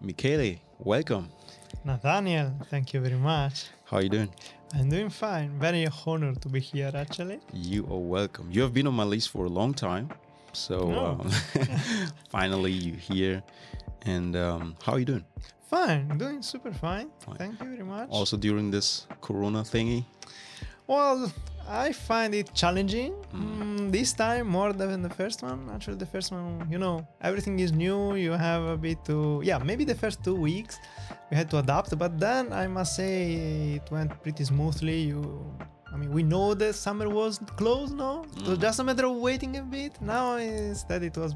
Michele, 0.00 0.56
welcome. 0.78 1.28
Nathaniel, 1.84 2.52
thank 2.70 2.92
you 2.94 3.00
very 3.00 3.16
much. 3.16 3.66
How 3.86 3.98
are 3.98 4.02
you 4.02 4.08
doing? 4.08 4.30
I'm 4.74 4.88
doing 4.88 5.08
fine. 5.10 5.58
Very 5.58 5.86
honored 6.06 6.40
to 6.42 6.48
be 6.48 6.60
here, 6.60 6.90
actually. 6.94 7.40
You 7.52 7.84
are 7.90 7.98
welcome. 7.98 8.48
You 8.50 8.62
have 8.62 8.74
been 8.74 8.86
on 8.86 8.94
my 8.94 9.04
list 9.04 9.30
for 9.30 9.46
a 9.46 9.48
long 9.48 9.74
time. 9.74 10.10
So 10.52 10.76
Oh. 10.92 11.20
um, 11.20 11.30
finally 12.30 12.72
you're 12.72 12.96
here. 12.96 13.42
And 14.02 14.36
um, 14.36 14.76
how 14.84 14.92
are 14.94 14.98
you 14.98 15.04
doing? 15.04 15.24
Fine, 15.68 16.16
doing 16.18 16.42
super 16.42 16.72
fine. 16.72 17.10
Fine. 17.20 17.36
Thank 17.36 17.60
you 17.60 17.68
very 17.68 17.84
much. 17.84 18.08
Also 18.10 18.36
during 18.36 18.70
this 18.70 19.06
Corona 19.20 19.62
thingy? 19.62 20.04
Well, 20.86 21.30
I 21.68 21.92
find 21.92 22.34
it 22.34 22.54
challenging 22.54 23.12
mm, 23.34 23.77
this 23.90 24.12
time 24.12 24.46
more 24.46 24.72
than 24.72 25.02
the 25.02 25.10
first 25.10 25.42
one. 25.42 25.70
Actually, 25.74 25.96
the 25.96 26.06
first 26.06 26.32
one, 26.32 26.66
you 26.70 26.78
know, 26.78 27.06
everything 27.20 27.58
is 27.58 27.72
new. 27.72 28.14
You 28.14 28.32
have 28.32 28.62
a 28.62 28.76
bit 28.76 29.04
to, 29.06 29.40
yeah, 29.44 29.58
maybe 29.58 29.84
the 29.84 29.94
first 29.94 30.22
two 30.22 30.34
weeks 30.34 30.78
we 31.30 31.36
had 31.36 31.50
to 31.50 31.58
adapt, 31.58 31.96
but 31.98 32.18
then 32.18 32.52
I 32.52 32.66
must 32.66 32.96
say 32.96 33.78
it 33.78 33.90
went 33.90 34.22
pretty 34.22 34.44
smoothly. 34.44 35.00
You, 35.00 35.22
I 35.92 35.96
mean, 35.96 36.10
we 36.12 36.22
know 36.22 36.52
the 36.54 36.72
summer 36.72 37.08
was 37.08 37.40
close, 37.56 37.90
no? 37.90 38.24
It 38.36 38.46
was 38.46 38.58
just 38.58 38.78
a 38.78 38.84
matter 38.84 39.06
of 39.06 39.16
waiting 39.16 39.56
a 39.56 39.62
bit. 39.62 40.00
Now 40.02 40.36
instead 40.36 41.02
it 41.02 41.16
was 41.16 41.34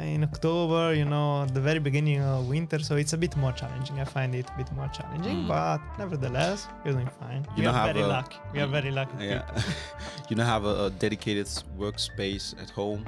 in 0.00 0.24
October, 0.24 0.94
you 0.94 1.04
know, 1.04 1.44
the 1.46 1.60
very 1.60 1.78
beginning 1.78 2.20
of 2.20 2.48
winter, 2.48 2.78
so 2.80 2.96
it's 2.96 3.12
a 3.12 3.18
bit 3.18 3.36
more 3.36 3.52
challenging. 3.52 4.00
I 4.00 4.04
find 4.04 4.34
it 4.34 4.46
a 4.52 4.56
bit 4.56 4.72
more 4.72 4.88
challenging, 4.88 5.44
Mm. 5.44 5.48
but 5.48 5.80
nevertheless, 5.98 6.66
we're 6.84 6.92
doing 6.92 7.10
fine. 7.20 7.46
You 7.56 7.62
we 7.62 7.66
are 7.66 7.86
very 7.92 8.00
a- 8.00 8.06
lucky. 8.08 8.38
We 8.54 8.60
are 8.60 8.66
very 8.78 8.90
lucky. 8.90 9.24
Yeah. 9.24 9.44
you 10.28 10.34
don't 10.36 10.46
have 10.46 10.64
a, 10.64 10.86
a 10.86 10.90
dedicated 10.90 11.46
workspace 11.78 12.60
at 12.62 12.70
home? 12.70 13.04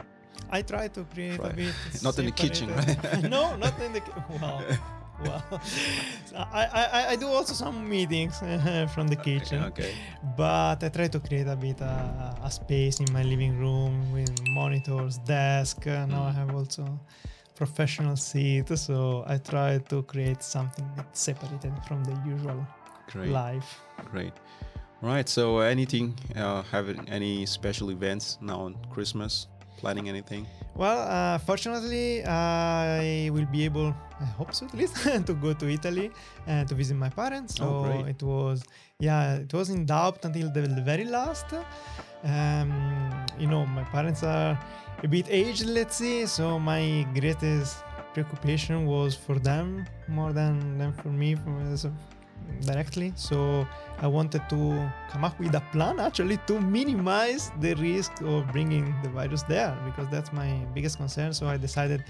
I 0.50 0.62
try 0.62 0.86
to 0.88 1.02
create 1.12 1.40
a 1.42 1.48
bit. 1.54 1.74
Not 2.02 2.18
in 2.20 2.26
the 2.26 2.30
kitchen, 2.32 2.68
right? 2.76 3.22
no, 3.36 3.56
not 3.56 3.74
in 3.80 3.92
the 3.94 4.00
kitchen. 4.00 4.22
Well, 4.40 4.62
well. 5.24 5.42
I, 6.52 6.68
I, 6.92 7.06
I 7.12 7.16
do 7.16 7.26
also 7.28 7.54
some 7.54 7.88
meetings 7.88 8.38
from 8.94 9.08
the 9.08 9.16
kitchen, 9.16 9.64
Okay. 9.64 9.94
but 10.36 10.82
I 10.82 10.88
try 10.88 11.08
to 11.08 11.20
create 11.20 11.46
a 11.46 11.56
bit 11.56 11.80
uh, 11.80 12.34
a 12.44 12.50
space 12.50 13.00
in 13.00 13.12
my 13.12 13.22
living 13.22 13.58
room 13.58 14.12
with 14.12 14.30
monitors, 14.48 15.18
desk. 15.18 15.86
Uh, 15.86 16.06
now 16.06 16.24
I 16.24 16.32
have 16.32 16.54
also 16.54 16.98
professional 17.54 18.16
seat, 18.16 18.68
so 18.78 19.24
I 19.26 19.38
try 19.38 19.78
to 19.88 20.02
create 20.02 20.42
something 20.42 20.86
that's 20.96 21.20
separated 21.20 21.72
from 21.88 22.04
the 22.04 22.14
usual 22.26 22.66
Great. 23.10 23.30
life. 23.30 23.80
Great. 24.10 24.32
Right. 25.02 25.28
So, 25.28 25.60
anything, 25.60 26.14
uh, 26.36 26.62
having 26.62 27.06
any 27.08 27.46
special 27.46 27.90
events 27.90 28.38
now 28.40 28.60
on 28.60 28.76
Christmas? 28.90 29.46
Planning 29.78 30.08
anything? 30.08 30.46
Well, 30.74 31.00
uh, 31.06 31.38
fortunately, 31.38 32.24
I 32.24 33.28
will 33.32 33.44
be 33.46 33.64
able, 33.66 33.94
I 34.20 34.24
hope 34.24 34.54
so 34.54 34.66
at 34.66 34.74
least, 34.74 34.96
to 35.26 35.34
go 35.34 35.52
to 35.52 35.68
Italy 35.68 36.10
and 36.46 36.66
to 36.68 36.74
visit 36.74 36.96
my 36.96 37.10
parents. 37.10 37.56
So 37.56 37.64
Oh, 37.64 38.04
it 38.06 38.22
was, 38.22 38.62
yeah, 38.98 39.34
it 39.36 39.52
was 39.52 39.68
in 39.70 39.84
doubt 39.84 40.24
until 40.24 40.50
the, 40.50 40.62
the 40.62 40.82
very 40.82 41.04
last. 41.04 41.46
Um, 42.24 42.70
you 43.38 43.46
know, 43.46 43.66
my 43.66 43.84
parents 43.84 44.22
are 44.22 44.58
a 45.02 45.08
bit 45.08 45.26
aged, 45.28 45.66
let's 45.66 45.96
say, 45.96 46.26
so 46.26 46.58
my 46.58 47.06
greatest 47.14 47.76
preoccupation 48.14 48.86
was 48.86 49.14
for 49.14 49.38
them 49.38 49.86
more 50.08 50.32
than, 50.32 50.78
than 50.78 50.92
for 50.94 51.08
me 51.08 51.34
from, 51.34 51.76
so 51.76 51.92
directly. 52.62 53.12
So 53.16 53.66
I 53.98 54.06
wanted 54.06 54.48
to 54.50 54.90
come 55.10 55.24
up 55.24 55.38
with 55.38 55.54
a 55.54 55.62
plan 55.72 56.00
actually 56.00 56.38
to 56.46 56.60
minimize 56.60 57.50
the 57.60 57.74
risk 57.74 58.12
of 58.22 58.50
bringing 58.52 58.94
the 59.02 59.08
virus 59.08 59.42
there 59.44 59.76
because 59.84 60.08
that's 60.10 60.32
my 60.32 60.50
biggest 60.74 60.98
concern. 60.98 61.32
So 61.32 61.46
I 61.46 61.56
decided. 61.56 62.04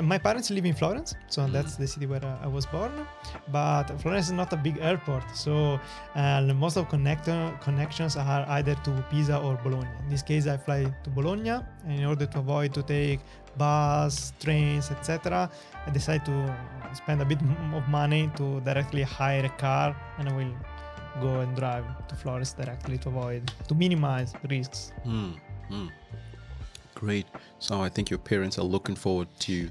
My 0.00 0.18
parents 0.18 0.50
live 0.50 0.64
in 0.64 0.74
Florence, 0.74 1.14
so 1.28 1.46
that's 1.46 1.76
the 1.76 1.86
city 1.86 2.06
where 2.06 2.24
I 2.24 2.44
I 2.44 2.46
was 2.46 2.66
born. 2.66 2.92
But 3.50 3.84
Florence 4.00 4.26
is 4.26 4.32
not 4.32 4.52
a 4.52 4.56
big 4.56 4.78
airport, 4.80 5.24
so 5.34 5.80
uh, 6.14 6.40
most 6.54 6.76
of 6.76 6.88
connector 6.88 7.60
connections 7.60 8.16
are 8.16 8.44
either 8.48 8.74
to 8.86 9.04
Pisa 9.10 9.38
or 9.38 9.56
Bologna. 9.62 9.88
In 10.04 10.08
this 10.08 10.22
case, 10.22 10.46
I 10.46 10.56
fly 10.56 10.84
to 11.04 11.10
Bologna, 11.10 11.56
and 11.86 12.00
in 12.00 12.04
order 12.04 12.26
to 12.26 12.38
avoid 12.38 12.72
to 12.74 12.82
take 12.82 13.20
bus, 13.56 14.32
trains, 14.40 14.90
etc., 14.90 15.50
I 15.86 15.90
decided 15.90 16.24
to 16.26 16.56
spend 16.94 17.22
a 17.22 17.24
bit 17.24 17.38
of 17.74 17.88
money 17.88 18.30
to 18.36 18.60
directly 18.60 19.02
hire 19.02 19.44
a 19.46 19.48
car, 19.50 19.96
and 20.18 20.28
I 20.28 20.32
will 20.36 20.54
go 21.20 21.40
and 21.40 21.54
drive 21.56 21.84
to 22.08 22.14
Florence 22.16 22.52
directly 22.52 22.98
to 22.98 23.08
avoid 23.08 23.50
to 23.68 23.74
minimize 23.74 24.32
risks. 24.48 24.92
Hmm. 25.04 25.32
Hmm. 25.68 25.88
Great. 26.94 27.26
So, 27.58 27.80
I 27.82 27.88
think 27.88 28.10
your 28.10 28.18
parents 28.18 28.58
are 28.58 28.64
looking 28.64 28.94
forward 28.94 29.28
to. 29.40 29.70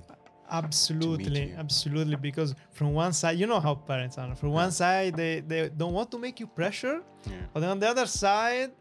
Absolutely, 0.50 1.50
you. 1.50 1.56
absolutely. 1.58 2.18
Because 2.18 2.56
from 2.72 2.94
one 2.94 3.14
side, 3.14 3.38
you 3.40 3.48
know 3.48 3.60
how 3.62 3.76
parents 3.76 4.18
are. 4.18 4.36
From 4.36 4.50
one 4.52 4.72
side, 4.72 5.16
they, 5.16 5.40
they 5.40 5.70
don't 5.70 5.94
want 5.94 6.12
to 6.12 6.18
make 6.18 6.40
you 6.42 6.48
pressure, 6.48 7.02
Yeah. 7.26 7.34
but 7.54 7.64
on 7.64 7.80
the 7.80 7.88
other 7.90 8.06
side, 8.06 8.72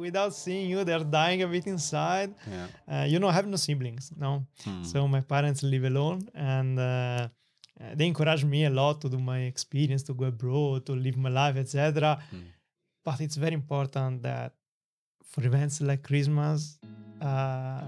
without 0.00 0.34
seeing 0.34 0.70
you, 0.70 0.84
they're 0.84 1.04
dying 1.04 1.42
a 1.42 1.46
bit 1.46 1.66
inside. 1.66 2.34
Yeah. 2.50 2.66
Uh, 2.92 3.04
you 3.04 3.18
know, 3.18 3.28
I 3.28 3.32
have 3.32 3.46
no 3.46 3.56
siblings, 3.56 4.10
no. 4.16 4.46
Hmm. 4.64 4.82
So 4.82 5.06
my 5.06 5.20
parents 5.20 5.62
live 5.62 5.84
alone, 5.84 6.28
and 6.34 6.78
uh, 6.78 6.82
uh, 6.82 7.28
they 7.94 8.06
encourage 8.06 8.44
me 8.44 8.64
a 8.64 8.70
lot 8.70 9.00
to 9.02 9.08
do 9.08 9.18
my 9.18 9.40
experience, 9.40 10.02
to 10.04 10.14
go 10.14 10.24
abroad, 10.24 10.86
to 10.86 10.92
live 10.92 11.16
my 11.16 11.30
life, 11.30 11.56
etc. 11.56 12.18
Hmm. 12.30 12.36
But 13.04 13.20
it's 13.20 13.36
very 13.36 13.54
important 13.54 14.22
that 14.22 14.52
for 15.24 15.44
events 15.44 15.80
like 15.80 16.02
Christmas, 16.02 16.78
uh, 17.20 17.82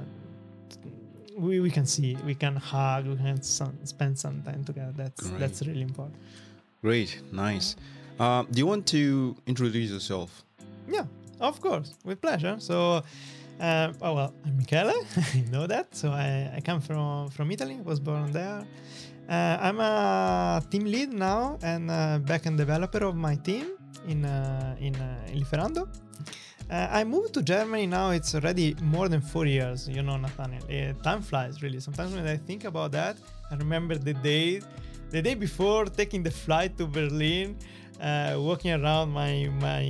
we, 1.37 1.61
we 1.61 1.71
can 1.71 1.87
see, 1.87 2.17
we 2.25 2.34
can 2.34 2.56
hug, 2.56 3.06
we 3.06 3.17
can 3.17 3.43
some, 3.43 3.77
spend 3.84 4.19
some 4.19 4.43
time 4.43 4.65
together. 4.65 4.93
That's 4.97 5.29
Great. 5.29 5.41
that's 5.41 5.67
really 5.67 5.83
important. 5.83 6.17
Great. 6.83 7.21
Nice. 7.33 7.77
Uh, 8.19 8.44
do 8.50 8.59
you 8.59 8.67
want 8.67 8.87
to 8.89 9.37
introduce 9.47 9.91
yourself? 9.91 10.44
Yeah, 10.89 11.05
of 11.43 11.61
course, 11.61 11.95
with 12.05 12.21
pleasure. 12.21 12.57
So, 12.59 13.03
uh, 13.61 13.93
oh 14.01 14.15
well, 14.15 14.35
I'm 14.47 14.57
Michele. 14.57 14.95
you 15.35 15.51
know 15.51 15.67
that. 15.67 15.95
So 15.95 16.11
I, 16.11 16.53
I 16.57 16.61
come 16.61 16.81
from 16.81 17.29
from 17.31 17.51
Italy. 17.51 17.79
Was 17.85 18.01
born 18.01 18.33
there. 18.33 18.65
Uh, 19.29 19.57
I'm 19.61 19.79
a 19.81 20.63
team 20.71 20.85
lead 20.85 21.13
now 21.13 21.59
and 21.63 21.89
backend 22.27 22.57
developer 22.57 23.05
of 23.05 23.15
my 23.15 23.37
team 23.37 23.79
in 24.09 24.25
uh, 24.25 24.77
in, 24.81 24.95
uh, 24.97 25.27
in 25.29 25.41
Lieferando. 25.41 25.89
Uh, 26.71 26.89
I 26.91 27.05
moved 27.05 27.35
to 27.35 27.43
Germany 27.43 27.87
now. 27.87 28.11
It's 28.11 28.35
already 28.35 28.75
more 28.83 29.09
than 29.09 29.21
four 29.21 29.47
years. 29.47 29.89
You 29.89 30.03
know, 30.03 30.17
Nathaniel. 30.17 30.65
Uh, 30.65 30.95
time 31.03 31.23
flies 31.23 31.63
really. 31.63 31.81
Sometimes 31.81 32.15
when 32.15 32.27
I 32.27 32.37
think 32.37 32.65
about 32.65 32.93
that, 32.93 33.17
I 33.51 33.57
remember 33.57 33.97
the 33.97 34.15
day, 34.15 34.63
the 35.11 35.21
day 35.21 35.35
before 35.35 35.85
taking 35.87 36.23
the 36.23 36.31
flight 36.31 36.79
to 36.79 36.87
Berlin, 36.87 37.57
uh, 38.03 38.35
walking 38.39 38.73
around 38.73 39.11
my 39.11 39.49
my 39.61 39.83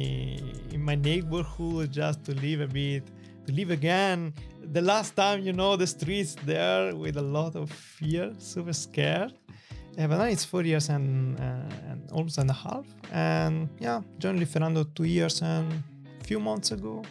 in 0.71 0.83
my 0.83 0.95
neighborhood 0.95 1.93
just 1.93 2.25
to 2.25 2.35
live 2.35 2.61
a 2.61 2.67
bit, 2.69 3.05
to 3.47 3.53
live 3.53 3.71
again. 3.71 4.33
The 4.73 4.83
last 4.83 5.17
time, 5.17 5.43
you 5.43 5.53
know, 5.53 5.77
the 5.77 5.87
streets 5.87 6.37
there 6.47 6.95
with 6.95 7.17
a 7.17 7.23
lot 7.23 7.57
of 7.57 7.71
fear, 7.71 8.33
super 8.39 8.73
scared. 8.73 9.33
Yeah, 9.99 10.07
but 10.07 10.19
now 10.19 10.25
it's 10.25 10.45
four 10.45 10.63
years 10.63 10.89
and, 10.89 11.39
uh, 11.39 11.91
and 11.91 12.11
almost 12.13 12.39
and 12.39 12.49
a 12.49 12.55
half. 12.55 12.87
And 13.13 13.69
yeah, 13.79 14.01
joined 14.19 14.41
Lieferando 14.41 14.87
two 14.95 15.05
years 15.05 15.43
and 15.43 15.83
a 16.21 16.25
few 16.25 16.41
months 16.41 16.71
ago. 16.73 17.03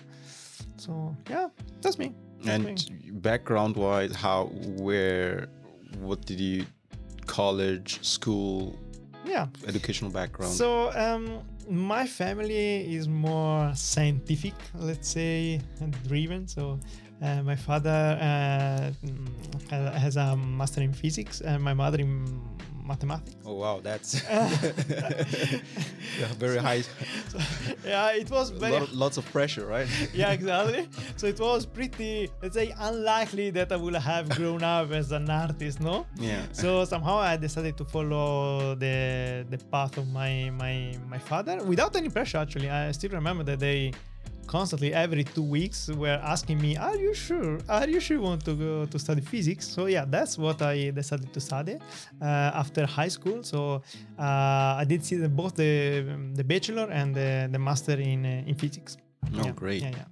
So 0.78 1.16
yeah, 1.29 1.50
that's 1.81 2.00
me. 2.00 2.16
That's 2.44 2.63
me. 2.63 2.72
And 2.72 3.22
background 3.22 3.75
wise, 3.75 4.16
how, 4.16 4.45
where, 4.79 5.47
what 6.00 6.25
did 6.25 6.40
you, 6.40 6.66
college, 7.28 8.03
school, 8.03 8.79
yeah. 9.25 9.47
educational 9.67 10.11
background? 10.11 10.53
So 10.53 10.91
um, 10.93 11.39
my 11.69 12.07
family 12.07 12.95
is 12.95 13.07
more 13.07 13.71
scientific, 13.75 14.53
let's 14.75 15.09
say, 15.09 15.61
and 15.79 15.95
driven. 16.07 16.47
So 16.47 16.79
uh, 17.21 17.43
my 17.43 17.55
father 17.55 18.17
uh, 18.19 18.91
mm, 19.05 19.93
has 19.93 20.17
a 20.17 20.35
master 20.35 20.81
in 20.81 20.93
physics, 20.93 21.41
and 21.41 21.63
my 21.63 21.73
mother 21.73 21.99
in 21.99 22.41
mathematics. 22.85 23.35
oh 23.45 23.53
wow, 23.53 23.79
that's 23.81 24.23
yeah, 26.19 26.28
very 26.37 26.57
high. 26.57 26.83
yeah, 27.85 28.11
it 28.11 28.29
was 28.29 28.49
very 28.49 28.79
Lot, 28.79 28.93
lots 28.93 29.17
of 29.17 29.25
pressure, 29.31 29.66
right? 29.66 29.87
yeah, 30.13 30.31
exactly. 30.31 30.87
So 31.17 31.28
it 31.28 31.39
was 31.39 31.66
pretty, 31.66 32.29
let's 32.41 32.55
say, 32.55 32.73
unlikely 32.78 33.51
that 33.51 33.72
I 33.72 33.75
would 33.75 33.95
have 33.95 34.29
grown 34.29 34.63
up 34.63 34.91
as 34.91 35.11
an 35.11 35.29
artist, 35.29 35.79
no? 35.79 36.05
Yeah. 36.17 36.41
So 36.51 36.85
somehow 36.85 37.17
I 37.17 37.37
decided 37.37 37.78
to 37.78 37.85
follow 37.85 38.75
the 38.75 39.45
the 39.49 39.57
path 39.72 39.97
of 39.97 40.07
my 40.07 40.49
my 40.51 40.95
my 41.07 41.17
father 41.19 41.63
without 41.63 41.95
any 41.95 42.09
pressure. 42.09 42.37
Actually, 42.39 42.69
I 42.69 42.91
still 42.91 43.11
remember 43.11 43.43
that 43.43 43.59
they 43.59 43.91
constantly 44.51 44.89
every 44.93 45.23
two 45.35 45.47
weeks 45.57 45.79
were 46.03 46.19
asking 46.33 46.57
me, 46.65 46.71
"Are 46.87 46.97
you 47.05 47.13
sure? 47.13 47.53
Are 47.77 47.87
you 47.93 47.99
sure 48.05 48.17
you 48.17 48.23
want 48.31 48.43
to 48.49 48.53
go 48.65 48.71
to 48.93 48.97
study 49.05 49.21
physics?" 49.33 49.65
So 49.75 49.81
yeah, 49.95 50.05
that's 50.15 50.33
what 50.37 50.61
I 50.61 50.75
decided 51.01 51.29
to 51.33 51.39
study 51.49 51.75
uh, 52.21 52.61
after 52.61 52.81
high 52.99 53.11
school. 53.17 53.39
So 53.51 53.59
uh, 54.19 54.81
I 54.81 54.85
did 54.91 55.01
see 55.07 55.17
the, 55.23 55.29
both 55.41 55.53
the 55.63 55.73
the 56.39 56.43
bachelor 56.43 56.87
and 56.99 57.15
the, 57.19 57.29
the 57.53 57.59
master 57.69 57.97
in 58.11 58.19
uh, 58.25 58.49
in 58.49 58.55
physics. 58.63 58.91
Oh, 59.37 59.45
Yeah, 59.45 59.51
great. 59.63 59.81
Yeah, 59.83 59.91
yeah. 59.99 60.07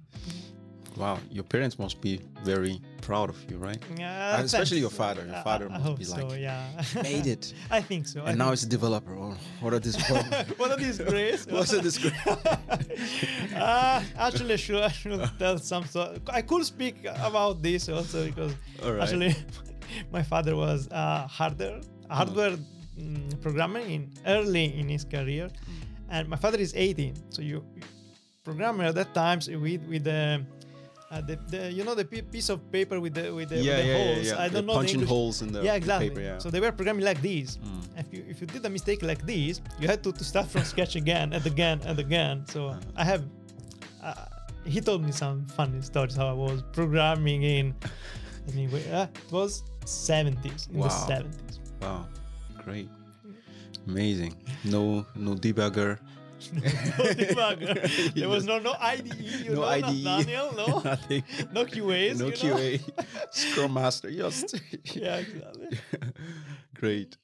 Wow, 0.96 1.18
your 1.30 1.44
parents 1.44 1.78
must 1.78 2.00
be 2.00 2.20
very 2.42 2.80
proud 3.00 3.30
of 3.30 3.38
you, 3.50 3.58
right? 3.58 3.78
Yeah, 3.96 4.36
Uh, 4.38 4.42
especially 4.42 4.80
your 4.80 4.90
father. 4.90 5.24
Your 5.24 5.42
father 5.42 5.70
I, 5.70 5.78
must 5.78 5.98
be 5.98 6.04
so, 6.04 6.26
like, 6.26 6.40
yeah. 6.40 6.82
Made 7.02 7.26
it. 7.26 7.54
I 7.70 7.80
think 7.80 8.06
so. 8.06 8.22
I 8.24 8.30
And 8.30 8.38
now 8.38 8.52
it's 8.52 8.64
a 8.64 8.68
developer. 8.68 9.14
Oh, 9.14 9.36
what 9.60 9.72
a 9.74 9.80
disgrace. 9.80 10.26
what 10.56 10.70
a 10.72 10.76
disgrace. 10.76 11.46
What's 11.50 11.72
a 11.72 11.80
disgrace? 11.80 12.26
uh, 13.54 14.02
actually, 14.18 14.54
I 14.54 14.56
should, 14.56 14.82
I 14.82 14.88
should 14.88 15.30
tell 15.38 15.58
some 15.58 15.84
sort. 15.86 16.20
I 16.28 16.42
could 16.42 16.64
speak 16.64 16.96
about 17.04 17.62
this 17.62 17.88
also 17.88 18.26
because 18.26 18.52
right. 18.82 19.00
actually, 19.00 19.34
my 20.12 20.22
father 20.22 20.56
was 20.56 20.88
uh, 20.90 21.26
harder 21.26 21.80
hardware 22.10 22.56
mm, 22.98 23.40
programmer 23.40 23.80
in 23.80 24.10
early 24.26 24.66
in 24.78 24.88
his 24.88 25.04
career, 25.04 25.50
and 26.10 26.28
my 26.28 26.36
father 26.36 26.58
is 26.58 26.74
18. 26.74 27.14
So 27.30 27.42
you, 27.42 27.64
you 27.76 27.82
programmer 28.44 28.84
at 28.84 28.94
that 28.96 29.14
times 29.14 29.48
with 29.48 29.82
with 29.88 30.04
the. 30.04 30.44
Uh, 31.10 31.20
the, 31.22 31.36
the 31.48 31.72
you 31.72 31.82
know 31.82 31.94
the 31.96 32.04
pi- 32.04 32.20
piece 32.20 32.48
of 32.50 32.70
paper 32.70 33.00
with 33.00 33.14
the 33.14 33.34
with 33.34 33.48
the, 33.48 33.56
yeah, 33.56 33.76
with 33.78 33.82
the 33.82 33.88
yeah, 33.88 33.96
yeah, 33.98 34.14
holes. 34.14 34.26
yeah. 34.28 34.38
I 34.38 34.48
don't 34.48 34.52
The 34.52 34.62
know 34.62 34.72
the 34.74 34.78
punching 34.78 35.02
holes 35.06 35.42
in 35.42 35.50
the 35.52 35.60
yeah, 35.62 35.74
exactly. 35.74 36.08
paper. 36.08 36.20
Yeah. 36.20 36.38
So 36.38 36.50
they 36.50 36.60
were 36.60 36.70
programming 36.70 37.04
like 37.04 37.20
these. 37.20 37.56
Mm. 37.56 37.82
If 37.98 38.06
you 38.14 38.24
if 38.28 38.40
you 38.40 38.46
did 38.46 38.64
a 38.64 38.70
mistake 38.70 39.02
like 39.02 39.26
this, 39.26 39.60
you 39.80 39.88
had 39.88 40.04
to, 40.04 40.12
to 40.12 40.22
start 40.24 40.46
from 40.46 40.62
scratch 40.62 40.94
again 40.94 41.32
and 41.32 41.44
again 41.44 41.80
and 41.84 41.98
again. 41.98 42.44
So 42.46 42.68
Uh-huh. 42.68 42.80
I 42.94 43.04
have. 43.04 43.24
Uh, 44.02 44.14
he 44.64 44.80
told 44.80 45.02
me 45.04 45.10
some 45.10 45.46
funny 45.56 45.82
stories 45.82 46.14
how 46.14 46.28
I 46.28 46.32
was 46.32 46.62
programming 46.72 47.42
in. 47.42 47.74
Anyway, 48.52 48.84
uh, 48.92 49.06
it 49.10 49.32
was 49.32 49.64
70s 49.84 50.70
in 50.70 50.78
Wow. 50.78 50.86
the 50.88 50.94
70s. 50.94 51.58
Wow, 51.82 52.06
great, 52.64 52.88
amazing. 53.88 54.36
No, 54.64 55.04
no 55.16 55.34
debugger. 55.34 55.98
No 56.52 57.04
debugger. 57.20 58.14
There 58.14 58.28
was 58.28 58.44
no 58.44 58.58
no 58.58 58.74
IDE. 58.80 59.14
You 59.14 59.50
no 59.50 59.54
know, 59.54 59.60
not 59.60 59.84
IDE. 59.84 60.04
Daniel, 60.04 60.52
no, 60.56 60.66
Nothing. 60.84 61.22
no 61.52 61.64
QAs. 61.64 62.18
no? 62.18 62.30
QA. 62.30 62.80
Scrum 63.30 63.74
Master. 63.74 64.10
Just. 64.10 64.60
Yeah, 64.94 65.16
exactly. 65.16 65.78
Great. 66.74 67.16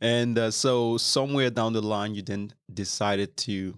And 0.00 0.38
uh, 0.38 0.50
so 0.50 0.96
somewhere 0.96 1.50
down 1.50 1.72
the 1.74 1.82
line, 1.82 2.14
you 2.14 2.22
then 2.22 2.52
decided 2.72 3.36
to 3.38 3.74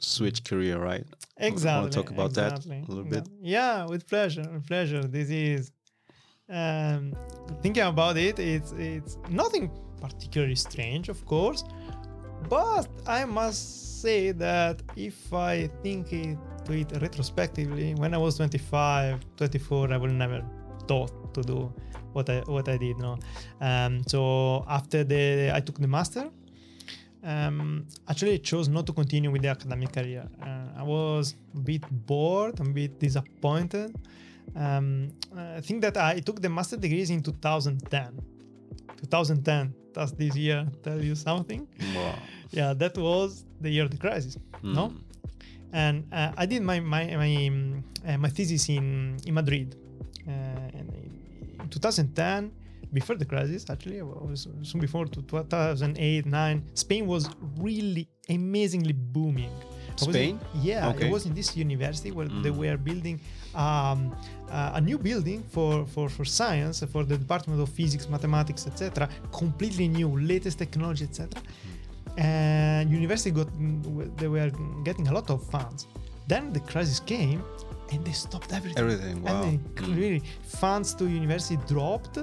switch 0.00 0.44
career, 0.44 0.78
right? 0.78 1.04
Exactly. 1.36 1.70
I 1.70 1.80
Want 1.80 1.92
to 1.92 1.98
talk 1.98 2.10
about 2.10 2.34
that 2.34 2.64
a 2.64 2.68
little 2.88 3.04
bit? 3.04 3.28
Yeah, 3.42 3.86
with 3.86 4.06
pleasure. 4.06 4.46
With 4.52 4.66
pleasure. 4.66 5.02
This 5.02 5.30
is 5.30 5.72
um, 6.48 7.12
thinking 7.62 7.82
about 7.82 8.16
it. 8.16 8.38
It's 8.38 8.72
it's 8.72 9.18
nothing 9.28 9.70
particularly 10.00 10.54
strange, 10.56 11.08
of 11.08 11.24
course, 11.26 11.64
but 12.48 12.88
I 13.06 13.24
must 13.24 14.00
say 14.02 14.32
that 14.32 14.82
if 14.96 15.32
I 15.32 15.68
think 15.82 16.12
it, 16.12 16.38
to 16.64 16.72
it 16.72 16.92
retrospectively, 17.00 17.94
when 17.94 18.14
I 18.14 18.18
was 18.18 18.36
25, 18.36 19.20
24, 19.36 19.92
I 19.92 19.96
would 19.96 20.12
never 20.12 20.42
thought 20.86 21.34
to 21.34 21.42
do 21.42 21.72
what 22.12 22.28
I 22.28 22.40
what 22.46 22.68
I 22.68 22.76
did. 22.76 22.98
No, 22.98 23.18
um, 23.60 24.02
so 24.06 24.64
after 24.68 25.04
the 25.04 25.52
I 25.54 25.60
took 25.60 25.78
the 25.78 25.86
master 25.86 26.30
um, 27.22 27.86
actually 28.08 28.34
I 28.34 28.36
chose 28.38 28.68
not 28.68 28.86
to 28.86 28.92
continue 28.92 29.30
with 29.30 29.42
the 29.42 29.48
academic 29.48 29.92
career. 29.92 30.26
Uh, 30.42 30.80
I 30.80 30.82
was 30.82 31.34
a 31.54 31.58
bit 31.58 31.82
bored, 32.06 32.58
a 32.60 32.64
bit 32.64 32.98
disappointed. 32.98 33.94
Um, 34.56 35.12
I 35.36 35.60
think 35.60 35.82
that 35.82 35.96
I 35.96 36.20
took 36.20 36.40
the 36.40 36.48
master 36.48 36.76
degrees 36.76 37.10
in 37.10 37.22
2010. 37.22 38.20
2010, 39.02 39.74
that's 39.94 40.12
this 40.12 40.36
year, 40.36 40.66
tell 40.82 41.02
you 41.02 41.14
something. 41.14 41.66
Wow. 41.94 42.14
Yeah, 42.50 42.74
that 42.74 42.96
was 42.98 43.44
the 43.60 43.70
year 43.70 43.84
of 43.84 43.90
the 43.90 43.96
crisis. 43.98 44.36
No? 44.62 44.88
Mm. 44.88 45.00
and 45.72 46.04
uh, 46.12 46.32
I 46.36 46.46
did 46.46 46.62
my 46.62 46.80
my 46.80 47.04
my, 47.16 47.46
um, 47.46 47.84
uh, 48.06 48.18
my 48.18 48.28
thesis 48.28 48.68
in 48.68 49.16
in 49.26 49.34
Madrid, 49.34 49.76
uh, 50.26 50.76
and 50.78 50.90
in 51.60 51.68
2010, 51.68 52.50
before 52.92 53.16
the 53.16 53.24
crisis, 53.24 53.70
actually, 53.70 54.02
was 54.02 54.48
soon 54.62 54.80
before 54.80 55.06
to 55.06 55.22
2008 55.22 56.26
nine. 56.26 56.64
Spain 56.74 57.06
was 57.06 57.30
really 57.58 58.08
amazingly 58.28 58.92
booming. 58.92 59.52
Spain? 60.10 60.40
yeah, 60.62 60.88
Okay. 60.90 61.06
it 61.06 61.12
was 61.12 61.26
in 61.26 61.34
this 61.34 61.56
university 61.56 62.10
where 62.10 62.28
they 62.44 62.50
Mm. 62.50 62.56
were 62.62 62.76
building 62.76 63.16
um, 63.54 64.14
uh, 64.50 64.78
a 64.78 64.80
new 64.80 64.98
building 64.98 65.42
for, 65.54 65.84
for, 65.94 66.08
for 66.08 66.24
science, 66.24 66.82
for 66.92 67.02
the 67.04 67.16
Department 67.18 67.60
of 67.60 67.68
Physics, 67.68 68.08
Mathematics, 68.08 68.66
etc. 68.66 69.08
Completely 69.32 69.86
new, 69.88 70.08
latest 70.32 70.58
technology, 70.58 71.04
etc 71.04 71.42
and 72.16 72.90
university 72.90 73.30
got 73.30 73.46
they 74.18 74.26
were 74.28 74.50
getting 74.84 75.06
a 75.08 75.12
lot 75.12 75.30
of 75.30 75.38
funds 75.54 75.86
then 76.26 76.52
the 76.52 76.60
crisis 76.60 76.98
came 77.00 77.40
and 77.92 78.04
they 78.04 78.12
stopped 78.12 78.52
everything 78.52 78.78
Everything. 78.78 79.22
Wow. 79.22 79.30
and 79.30 79.38
then 79.44 79.58
Mm. 79.76 79.96
really 79.96 80.22
funds 80.62 80.92
to 80.94 81.04
university 81.08 81.56
dropped 81.72 82.18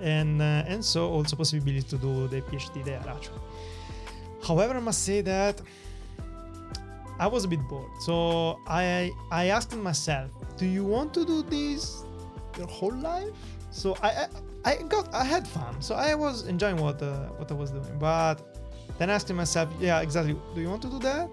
and 0.00 0.40
uh, 0.40 0.70
and 0.72 0.82
so 0.92 1.00
also 1.16 1.36
possibility 1.36 1.82
to 1.92 1.98
do 1.98 2.26
the 2.28 2.40
phd 2.48 2.82
there 2.84 3.02
actually 3.14 3.40
however 4.48 4.74
i 4.76 4.80
must 4.80 5.02
say 5.04 5.20
that 5.20 5.60
i 7.18 7.26
was 7.26 7.44
a 7.44 7.48
bit 7.48 7.60
bored. 7.68 7.90
So 8.00 8.58
i 8.66 9.10
i 9.30 9.46
asked 9.46 9.76
myself 9.76 10.30
do 10.56 10.66
you 10.66 10.84
want 10.84 11.14
to 11.14 11.24
do 11.24 11.42
this 11.42 12.04
your 12.56 12.66
whole 12.66 12.94
life? 12.94 13.34
So 13.70 13.96
i 14.02 14.10
i, 14.64 14.72
I 14.72 14.82
got 14.82 15.12
i 15.14 15.24
had 15.24 15.46
fun. 15.46 15.80
So 15.80 15.94
i 15.94 16.14
was 16.14 16.46
enjoying 16.46 16.76
what 16.76 17.02
uh, 17.02 17.28
what 17.38 17.50
i 17.50 17.54
was 17.54 17.70
doing. 17.70 17.98
But 17.98 18.36
then 18.98 19.10
asking 19.10 19.36
myself 19.36 19.68
yeah 19.80 20.00
exactly. 20.00 20.36
Do 20.54 20.60
you 20.60 20.68
want 20.68 20.82
to 20.82 20.90
do 20.90 20.98
that? 21.00 21.28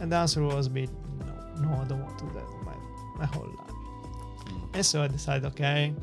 And 0.00 0.12
the 0.12 0.16
answer 0.16 0.42
was 0.42 0.66
a 0.66 0.70
bit 0.70 0.90
no 1.18 1.68
no 1.68 1.68
i 1.82 1.84
don't 1.84 2.02
want 2.02 2.18
to 2.18 2.24
do 2.26 2.32
that 2.34 2.46
my, 2.64 2.76
my 3.18 3.26
whole 3.26 3.46
life. 3.46 3.76
Mm. 4.46 4.74
and 4.74 4.84
so 4.86 5.02
i 5.02 5.08
decided 5.08 5.46
okay 5.46 5.94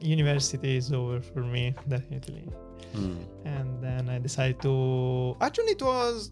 university 0.00 0.76
is 0.76 0.92
over 0.92 1.20
for 1.20 1.40
me 1.40 1.74
definitely. 1.88 2.48
Mm. 2.94 3.16
and 3.44 3.82
then 3.82 4.08
I 4.08 4.18
decided 4.18 4.60
to. 4.62 5.36
Actually, 5.40 5.72
it 5.72 5.82
was 5.82 6.30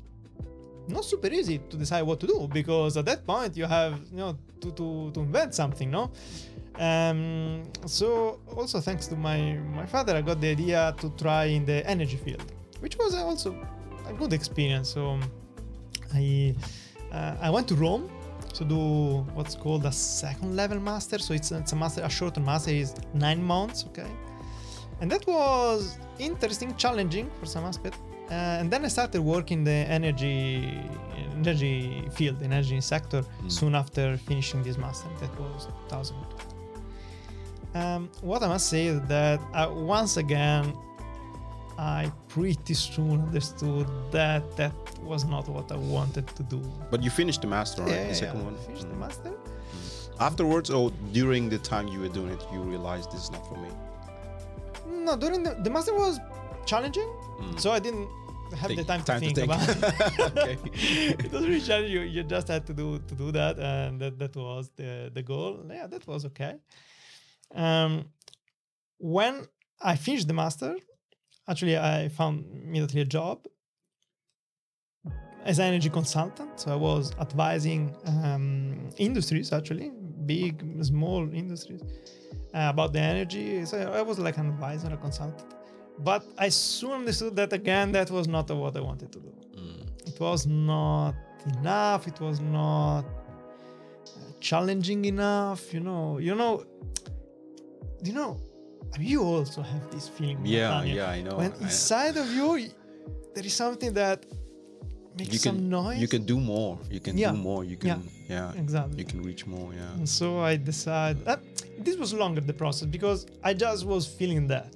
not 0.88 1.04
super 1.04 1.28
easy 1.28 1.58
to 1.70 1.76
decide 1.76 2.02
what 2.02 2.20
to 2.20 2.26
do 2.26 2.48
because 2.52 2.96
at 2.96 3.04
that 3.06 3.26
point 3.26 3.56
you 3.56 3.64
have 3.64 4.00
you 4.10 4.18
know 4.18 4.36
to 4.60 4.70
to, 4.72 5.10
to 5.12 5.20
invent 5.20 5.54
something, 5.54 5.90
no. 5.90 6.10
Um, 6.76 7.62
so 7.86 8.40
also 8.56 8.80
thanks 8.80 9.06
to 9.08 9.16
my 9.16 9.54
my 9.80 9.86
father, 9.86 10.16
I 10.16 10.22
got 10.22 10.40
the 10.40 10.50
idea 10.50 10.94
to 11.00 11.10
try 11.10 11.44
in 11.44 11.64
the 11.64 11.88
energy 11.88 12.16
field, 12.16 12.52
which 12.80 12.96
was 12.98 13.14
also 13.14 13.54
a 14.08 14.12
good 14.12 14.32
experience. 14.32 14.88
So 14.90 15.18
I 16.14 16.54
uh, 17.12 17.36
I 17.40 17.50
went 17.50 17.68
to 17.68 17.74
Rome 17.74 18.10
to 18.54 18.64
do 18.64 19.20
what's 19.34 19.54
called 19.54 19.84
a 19.86 19.92
second 19.92 20.56
level 20.56 20.80
master. 20.80 21.18
So 21.18 21.34
it's 21.34 21.52
it's 21.52 21.72
a 21.72 21.76
master, 21.76 22.02
a 22.02 22.10
shorter 22.10 22.40
master 22.40 22.72
is 22.72 22.94
nine 23.14 23.42
months, 23.42 23.84
okay 23.88 24.10
and 25.00 25.10
that 25.10 25.26
was 25.26 25.98
interesting 26.18 26.74
challenging 26.76 27.30
for 27.38 27.46
some 27.46 27.64
aspect 27.64 27.98
uh, 28.30 28.58
and 28.60 28.70
then 28.70 28.84
i 28.84 28.88
started 28.88 29.20
working 29.20 29.64
the 29.64 29.70
energy 29.98 30.80
energy 31.36 32.08
field 32.12 32.42
energy 32.42 32.80
sector 32.80 33.22
Mm. 33.42 33.50
soon 33.52 33.74
after 33.74 34.16
finishing 34.16 34.62
this 34.62 34.78
master 34.78 35.08
that 35.20 35.30
was 35.40 35.66
2012 35.88 36.14
um, 37.74 38.08
what 38.22 38.42
i 38.42 38.48
must 38.48 38.68
say 38.68 38.86
is 38.86 39.00
that 39.08 39.40
uh, 39.52 39.68
once 39.72 40.16
again 40.16 40.72
i 41.78 42.10
pretty 42.28 42.74
soon 42.74 43.20
understood 43.20 43.86
that 44.12 44.42
that 44.56 44.72
was 45.02 45.24
not 45.24 45.48
what 45.48 45.70
i 45.72 45.76
wanted 45.76 46.26
to 46.38 46.42
do 46.44 46.60
But 46.90 47.02
you 47.02 47.10
finished 47.10 47.40
the 47.42 47.48
master, 47.48 47.82
right? 47.82 47.90
Yeah, 47.92 48.08
the 48.08 48.14
second 48.14 48.38
yeah. 48.40 48.44
one. 48.48 48.56
finished 48.66 48.88
the 48.88 48.94
Mm. 48.94 49.00
master 49.06 49.32
Afterwards, 50.20 50.70
or 50.70 50.92
during 51.12 51.48
the 51.48 51.58
time 51.58 51.88
you 51.88 51.98
were 51.98 52.08
doing 52.18 52.30
it, 52.30 52.40
you 52.52 52.60
realized 52.60 53.10
this 53.10 53.22
is 53.24 53.30
not 53.32 53.44
for 53.48 53.56
me. 53.64 53.68
no 55.06 55.16
during 55.16 55.42
the, 55.42 55.52
the 55.64 55.70
master 55.70 55.92
was 55.92 56.20
challenging 56.72 57.08
Mm. 57.40 57.58
so 57.62 57.68
i 57.72 57.80
didn't 57.86 58.08
have 58.60 58.68
Think- 58.68 58.80
the 58.80 58.84
time 58.92 59.00
to 59.00 59.06
time 59.12 59.20
to 59.20 59.26
think, 59.26 59.36
think. 59.38 59.48
about 59.50 59.62
it 61.24 61.32
was 61.32 61.42
really 61.48 61.60
challenging. 61.68 61.92
You, 61.96 62.00
you 62.16 62.22
just 62.22 62.46
had 62.54 62.64
to 62.68 62.72
do 62.82 62.86
to 63.10 63.14
do 63.22 63.32
that, 63.32 63.58
and 63.58 64.00
that, 64.00 64.14
that 64.22 64.34
was 64.36 64.64
the 64.76 65.10
the 65.16 65.22
goal. 65.22 65.52
Yeah, 65.78 65.86
that 65.88 66.06
was 66.06 66.24
okay. 66.30 66.54
Um, 67.64 67.92
when 68.98 69.34
I 69.92 69.96
finished 69.96 70.28
the 70.28 70.34
master, 70.42 70.72
actually 71.50 71.76
I 71.76 72.08
found 72.18 72.34
immediately 72.68 73.00
a 73.00 73.08
job 73.18 73.38
as 75.50 75.58
an 75.58 75.64
energy 75.72 75.90
consultant. 75.90 76.50
So 76.60 76.66
I 76.72 76.76
was 76.76 77.04
advising 77.26 77.82
um, 78.06 78.90
industries, 78.98 79.52
actually 79.52 79.90
big, 80.26 80.54
small 80.84 81.22
industries, 81.42 81.82
uh, 82.54 82.68
about 82.74 82.92
the 82.92 83.00
energy. 83.00 83.64
So 83.66 83.76
I 84.00 84.02
was 84.02 84.18
like 84.18 84.36
an 84.38 84.46
advisor, 84.54 84.88
a 84.92 84.96
consultant. 84.96 85.50
But 85.98 86.24
I 86.38 86.48
soon 86.48 86.92
understood 86.92 87.36
that 87.36 87.52
again, 87.52 87.92
that 87.92 88.10
was 88.10 88.26
not 88.26 88.50
what 88.50 88.76
I 88.76 88.80
wanted 88.80 89.12
to 89.12 89.20
do 89.20 89.30
Mm. 89.56 89.86
it 90.10 90.18
was 90.20 90.46
not 90.46 91.14
enough 91.54 92.08
it 92.08 92.18
was 92.20 92.40
not 92.40 93.04
uh, 93.04 94.32
challenging 94.40 95.04
enough 95.04 95.72
you 95.72 95.78
know 95.88 96.18
you 96.18 96.34
know 96.34 96.64
you 98.02 98.12
know 98.12 98.36
you 98.98 99.22
also 99.22 99.62
have 99.62 99.84
this 99.92 100.08
feeling 100.08 100.38
Yeah, 100.44 100.82
yeah, 100.82 101.08
I 101.16 101.22
know. 101.22 101.36
when 101.36 101.52
I- 101.52 101.62
inside 101.66 102.16
of 102.16 102.28
you 102.38 102.48
there 103.34 103.44
is 103.46 103.54
something 103.54 103.92
that 103.94 104.18
makes 105.18 105.32
you 105.32 105.38
some 105.38 105.56
can 105.56 105.68
noise. 105.70 106.00
you 106.00 106.08
can 106.08 106.24
do 106.24 106.38
more. 106.40 106.78
You 106.90 107.00
can 107.06 107.16
Yeah. 107.16 107.30
do 107.32 107.36
more. 107.48 107.62
You 107.64 107.76
Yeah. 107.80 107.94
can 107.94 108.00
yeah. 108.28 108.52
exactly. 108.64 108.98
You 109.00 109.04
can 109.12 109.20
reach 109.22 109.46
more. 109.46 109.68
Yeah. 109.80 109.94
And 109.98 110.08
so 110.08 110.26
I 110.50 110.56
decided 110.56 111.26
uh, 111.28 111.36
this 111.86 111.96
was 112.02 112.12
longer 112.12 112.40
the 112.40 112.52
process 112.62 112.86
because 112.96 113.20
I 113.48 113.54
just 113.54 113.80
was 113.86 114.02
feeling 114.18 114.48
that. 114.48 114.70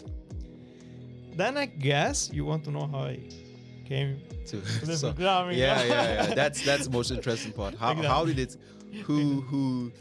Then 1.38 1.56
I 1.56 1.66
guess 1.66 2.30
you 2.32 2.44
want 2.44 2.64
to 2.64 2.70
know 2.76 2.86
how 2.92 3.04
I 3.14 3.20
came 3.90 4.10
To- 4.50 4.60
so- 4.96 5.12
programming. 5.12 5.56
yeah, 5.56 5.84
yeah, 5.84 6.12
yeah. 6.28 6.34
That's 6.34 6.58
that's 6.68 6.84
the 6.88 6.92
most 6.98 7.10
interesting 7.18 7.52
part. 7.52 7.74
How 7.82 7.94
how 8.14 8.24
did 8.30 8.38
it? 8.44 8.52
Who 9.06 9.18
who? 9.48 9.92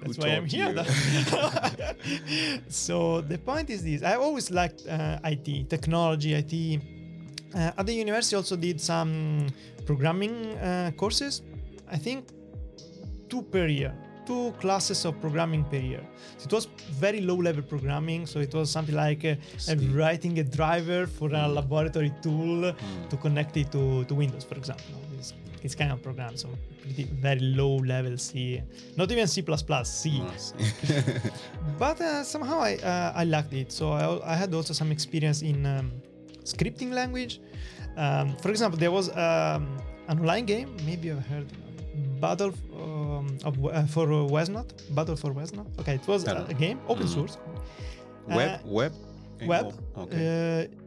That's 0.00 0.16
who 0.16 0.22
why 0.22 0.28
I'm 0.36 0.46
here. 0.46 0.72
so 2.68 3.20
the 3.32 3.38
point 3.38 3.70
is 3.70 3.82
this: 3.82 4.02
I 4.02 4.14
always 4.14 4.50
liked 4.50 4.86
uh, 4.86 5.18
IT, 5.32 5.68
technology, 5.68 6.30
IT. 6.34 6.54
Uh, 7.54 7.78
at 7.78 7.86
the 7.86 7.92
university, 8.04 8.36
also 8.36 8.56
did 8.56 8.80
some 8.80 9.46
programming 9.86 10.34
uh, 10.58 10.90
courses. 10.96 11.42
I 11.90 11.96
think 11.96 12.28
two 13.30 13.42
per 13.42 13.66
year, 13.66 13.92
two 14.26 14.52
classes 14.60 15.04
of 15.04 15.20
programming 15.20 15.64
per 15.64 15.76
year. 15.76 16.02
So 16.38 16.46
it 16.46 16.52
was 16.52 16.66
very 17.04 17.20
low-level 17.20 17.62
programming. 17.62 18.26
So 18.26 18.40
it 18.40 18.52
was 18.54 18.70
something 18.70 18.94
like 18.94 19.24
uh, 19.24 19.36
writing 19.92 20.38
a 20.38 20.44
driver 20.44 21.06
for 21.06 21.28
a 21.28 21.42
Mm. 21.46 21.54
laboratory 21.54 22.12
tool 22.22 22.72
Mm. 22.72 23.08
to 23.10 23.16
connect 23.16 23.56
it 23.56 23.70
to, 23.72 24.04
to 24.04 24.14
Windows, 24.14 24.44
for 24.44 24.56
example. 24.56 24.84
It's, 25.18 25.32
it's 25.62 25.74
kind 25.74 25.90
of 25.92 26.02
program, 26.02 26.36
so 26.36 26.48
pretty 26.82 27.04
very 27.04 27.40
low 27.40 27.76
level 27.78 28.16
C, 28.18 28.62
not 28.96 29.10
even 29.10 29.26
C++, 29.26 29.42
C. 29.84 30.20
Nice. 30.20 30.52
But 31.78 32.00
uh, 32.00 32.22
somehow 32.24 32.60
I 32.60 32.72
uh, 32.76 33.12
I 33.20 33.24
liked 33.24 33.52
it. 33.52 33.72
So 33.72 33.92
I, 33.92 34.32
I 34.32 34.36
had 34.36 34.52
also 34.54 34.72
some 34.74 34.90
experience 34.92 35.42
in 35.42 35.66
um, 35.66 35.90
scripting 36.44 36.92
language. 36.92 37.40
Um, 37.96 38.36
for 38.42 38.50
example, 38.50 38.78
there 38.78 38.92
was 38.92 39.08
um, 39.10 39.62
an 40.08 40.18
online 40.20 40.46
game. 40.46 40.76
Maybe 40.86 41.08
you've 41.08 41.26
heard 41.26 41.46
Battle 42.20 42.52
um, 42.74 43.26
of, 43.44 43.54
uh, 43.64 43.86
for 43.86 44.06
uh, 44.12 44.16
Wesnoth. 44.36 44.70
Battle 44.94 45.16
for 45.16 45.32
Wesnoth. 45.32 45.68
Okay, 45.80 45.94
it 45.94 46.06
was 46.06 46.26
a, 46.26 46.46
a 46.48 46.54
game, 46.54 46.78
open 46.88 47.06
Mhm. 47.06 47.14
source. 47.16 47.34
web 48.28 48.50
Uh, 48.64 48.68
web 48.78 48.92
web. 49.52 49.66
oh, 49.96 50.02
okay. 50.02 50.68
Uh, 50.68 50.82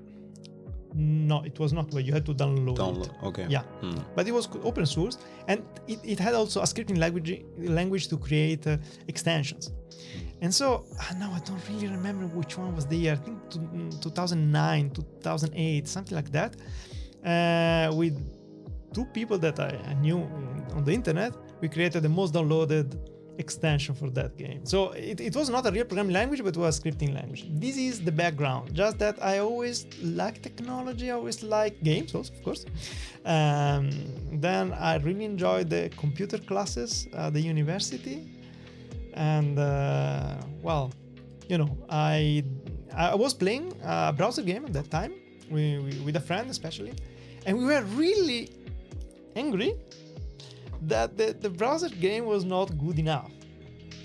no, 0.95 1.43
it 1.43 1.57
was 1.59 1.71
not 1.71 1.93
web. 1.93 2.03
You 2.07 2.13
had 2.13 2.25
to 2.25 2.33
download, 2.33 2.77
Download. 2.77 3.05
it. 3.05 3.23
Okay. 3.29 3.45
Yeah. 3.49 3.63
Mm. 3.81 4.03
But 4.15 4.27
it 4.27 4.33
was 4.33 4.49
open 4.63 4.85
source, 4.85 5.17
and 5.47 5.61
it, 5.87 5.99
it 6.03 6.19
had 6.19 6.33
also 6.33 6.61
a 6.61 6.65
scripting 6.65 6.97
language 6.97 7.31
language 7.59 8.07
to 8.07 8.17
create 8.17 8.65
uh, 8.67 8.77
extensions. 9.07 9.71
And 10.41 10.51
so 10.53 10.85
uh, 10.99 11.13
now 11.19 11.31
I 11.37 11.39
don't 11.47 11.61
really 11.69 11.87
remember 11.87 12.25
which 12.39 12.57
one 12.57 12.75
was 12.75 12.85
the 12.87 12.95
year. 12.95 13.13
I 13.13 13.17
think 13.17 13.37
to, 13.51 13.59
mm, 13.59 14.01
2009, 14.01 14.89
2008, 14.91 15.87
something 15.87 16.15
like 16.15 16.31
that. 16.31 16.55
Uh, 17.23 17.93
with 17.95 18.15
two 18.93 19.05
people 19.05 19.37
that 19.39 19.59
I, 19.59 19.93
knew 20.01 20.19
on 20.73 20.83
the 20.83 20.93
internet, 20.93 21.33
we 21.61 21.67
created 21.69 22.03
the 22.03 22.09
most 22.09 22.33
downloaded 22.33 22.97
extension 23.39 23.95
for 23.95 24.09
that 24.09 24.37
game. 24.37 24.65
So 24.65 24.91
it, 24.91 25.19
it 25.21 25.35
was 25.35 25.49
not 25.49 25.65
a 25.65 25.71
real 25.71 25.85
programming 25.85 26.13
language, 26.13 26.43
but 26.43 26.55
it 26.55 26.59
was 26.59 26.77
a 26.77 26.81
scripting 26.81 27.13
language. 27.13 27.45
This 27.49 27.77
is 27.77 28.01
the 28.01 28.11
background. 28.11 28.73
Just 28.73 28.99
that 28.99 29.15
I 29.23 29.39
always 29.39 29.87
like 30.01 30.41
technology, 30.41 31.09
I 31.09 31.15
always 31.15 31.41
like 31.41 31.81
games 31.81 32.13
also, 32.13 32.33
of 32.33 32.43
course. 32.43 32.65
Um, 33.25 33.89
then 34.31 34.73
I 34.73 34.97
really 34.97 35.25
enjoyed 35.25 35.69
the 35.69 35.89
computer 35.97 36.37
classes 36.37 37.07
at 37.13 37.33
the 37.33 37.41
university. 37.41 38.27
And 39.13 39.57
uh, 39.57 40.35
well, 40.61 40.91
you 41.47 41.57
know, 41.57 41.77
I 41.89 42.43
I 42.95 43.15
was 43.15 43.33
playing 43.33 43.73
a 43.83 44.13
browser 44.13 44.41
game 44.41 44.65
at 44.65 44.73
that 44.73 44.91
time 44.91 45.13
we, 45.49 45.79
with 46.05 46.15
a 46.15 46.19
friend 46.19 46.49
especially, 46.49 46.93
and 47.45 47.57
we 47.57 47.65
were 47.65 47.81
really 47.95 48.49
angry 49.35 49.75
that 50.83 51.17
the, 51.17 51.35
the 51.39 51.49
browser 51.49 51.89
game 51.89 52.25
was 52.25 52.45
not 52.45 52.77
good 52.77 52.99
enough. 52.99 53.31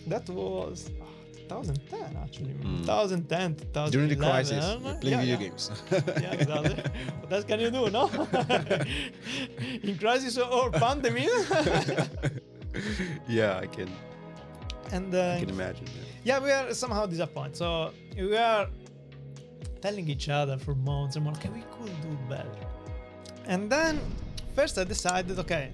That 0.06 0.28
was 0.28 0.90
ah, 1.00 1.04
2010 1.48 2.16
actually, 2.22 2.54
Mm. 2.54 2.80
2010, 2.80 3.54
2011. 3.54 3.92
During 3.92 4.08
the 4.08 4.16
crisis, 4.16 4.64
playing 5.00 5.02
Yeah, 5.02 5.20
video 5.20 5.38
yeah. 5.38 5.48
games. 5.48 5.70
Yeah, 6.22 6.32
exactly. 6.32 6.76
what 7.20 7.32
else 7.32 7.44
can 7.44 7.60
you 7.60 7.70
do, 7.70 7.90
no? 7.90 8.10
In 9.82 9.98
crisis 9.98 10.38
or 10.38 10.70
pandemic. 10.70 11.28
yeah, 13.28 13.58
I 13.58 13.66
can 13.66 13.90
and 14.92 15.14
I 15.14 15.18
uh, 15.18 15.38
can 15.40 15.50
imagine. 15.50 15.86
Yeah. 16.24 16.38
yeah, 16.38 16.44
we 16.44 16.50
are 16.50 16.74
somehow 16.74 17.06
disappointed. 17.06 17.56
So 17.56 17.90
we 18.16 18.36
are 18.36 18.68
telling 19.80 20.08
each 20.08 20.28
other 20.28 20.56
for 20.58 20.74
months 20.74 21.16
and 21.16 21.24
months, 21.24 21.40
okay, 21.40 21.50
we 21.50 21.62
could 21.76 21.92
do 22.02 22.18
better. 22.28 22.48
And 23.46 23.70
then 23.70 24.00
first 24.54 24.78
I 24.78 24.84
decided, 24.84 25.38
okay, 25.38 25.70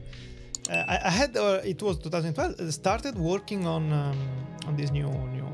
uh, 0.71 0.85
I, 0.95 0.97
I 1.05 1.11
had 1.11 1.37
uh, 1.37 1.61
it 1.73 1.81
was 1.83 1.99
2012. 1.99 2.55
I 2.61 2.71
started 2.71 3.17
working 3.19 3.67
on 3.67 3.93
um, 3.93 4.19
on 4.67 4.77
this 4.77 4.91
new 4.91 5.09
new 5.37 5.49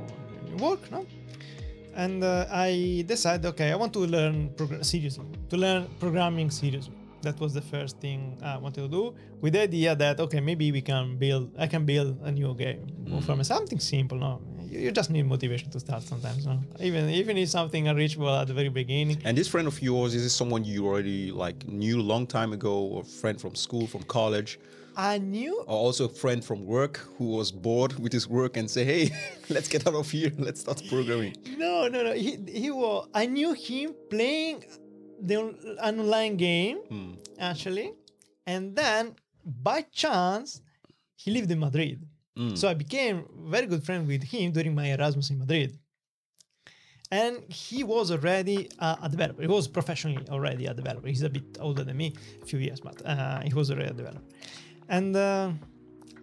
new 0.48 0.56
work, 0.64 0.82
no? 0.90 1.06
And 1.94 2.22
uh, 2.22 2.46
I 2.50 3.04
decided, 3.06 3.46
okay, 3.46 3.72
I 3.72 3.76
want 3.76 3.92
to 3.94 4.00
learn 4.00 4.50
seriously, 4.82 5.24
to 5.48 5.56
learn 5.56 5.86
programming 5.98 6.50
seriously. 6.50 6.92
That 7.22 7.40
was 7.40 7.54
the 7.54 7.62
first 7.62 7.98
thing 8.04 8.36
I 8.42 8.56
wanted 8.58 8.82
to 8.82 8.88
do, 8.88 9.14
with 9.40 9.54
the 9.54 9.60
idea 9.60 9.96
that 9.96 10.20
okay, 10.20 10.40
maybe 10.40 10.70
we 10.70 10.82
can 10.82 11.16
build, 11.16 11.50
I 11.58 11.66
can 11.66 11.84
build 11.86 12.18
a 12.22 12.30
new 12.30 12.54
game 12.54 12.82
Mm. 13.06 13.22
from 13.24 13.42
something 13.44 13.80
simple. 13.80 14.18
No, 14.18 14.40
you, 14.76 14.84
you 14.84 14.92
just 14.92 15.10
need 15.10 15.26
motivation 15.26 15.70
to 15.70 15.80
start 15.80 16.02
sometimes. 16.02 16.46
No, 16.46 16.58
even 16.80 17.08
even 17.10 17.36
if 17.36 17.48
something 17.48 17.88
unreachable 17.88 18.28
at 18.34 18.46
the 18.48 18.54
very 18.54 18.68
beginning. 18.68 19.18
And 19.24 19.36
this 19.36 19.48
friend 19.48 19.66
of 19.68 19.80
yours 19.82 20.14
is 20.14 20.22
this 20.22 20.34
someone 20.34 20.64
you 20.64 20.86
already 20.86 21.30
like 21.30 21.66
knew 21.68 22.00
a 22.00 22.06
long 22.12 22.26
time 22.26 22.52
ago, 22.52 22.74
or 22.78 23.04
friend 23.04 23.40
from 23.40 23.54
school, 23.54 23.86
from 23.86 24.02
college, 24.04 24.58
I 24.96 25.18
knew 25.18 25.54
or 25.66 25.76
also 25.86 26.04
a 26.06 26.08
friend 26.08 26.44
from 26.44 26.64
work 26.64 26.96
who 27.18 27.26
was 27.36 27.52
bored 27.52 27.98
with 27.98 28.12
his 28.12 28.26
work 28.28 28.56
and 28.56 28.70
say, 28.70 28.84
"Hey, 28.84 29.10
let's 29.50 29.68
get 29.68 29.86
out 29.86 29.94
of 29.94 30.10
here. 30.10 30.32
Let's 30.38 30.60
start 30.60 30.82
programming." 30.88 31.36
No, 31.58 31.88
no, 31.88 32.02
no. 32.02 32.12
He 32.12 32.32
he 32.62 32.70
was. 32.70 33.08
I 33.14 33.26
knew 33.26 33.52
him 33.52 33.94
playing 34.10 34.64
the 35.20 35.36
an 35.88 36.00
online 36.00 36.36
game 36.36 36.78
Hmm. 36.92 37.12
actually, 37.38 37.92
and 38.46 38.74
then 38.76 39.14
by 39.44 39.82
chance 40.04 40.60
he 41.22 41.30
lived 41.30 41.50
in 41.50 41.58
Madrid. 41.58 41.98
Mm. 42.36 42.56
So 42.56 42.68
I 42.68 42.74
became 42.74 43.24
very 43.48 43.66
good 43.66 43.82
friend 43.84 44.06
with 44.06 44.22
him 44.22 44.52
during 44.52 44.74
my 44.74 44.86
Erasmus 44.86 45.30
in 45.30 45.38
Madrid. 45.38 45.78
And 47.10 47.38
he 47.48 47.84
was 47.84 48.10
already 48.10 48.68
uh, 48.80 48.96
a 49.02 49.08
developer. 49.08 49.40
He 49.40 49.48
was 49.48 49.68
professionally 49.68 50.26
already 50.28 50.66
a 50.66 50.74
developer. 50.74 51.06
He's 51.06 51.22
a 51.22 51.30
bit 51.30 51.56
older 51.60 51.84
than 51.84 51.96
me, 51.96 52.14
a 52.42 52.46
few 52.46 52.58
years, 52.58 52.80
but 52.80 53.00
uh, 53.06 53.40
he 53.40 53.54
was 53.54 53.70
already 53.70 53.90
a 53.90 53.94
developer. 53.94 54.26
And 54.88 55.16
uh, 55.16 55.50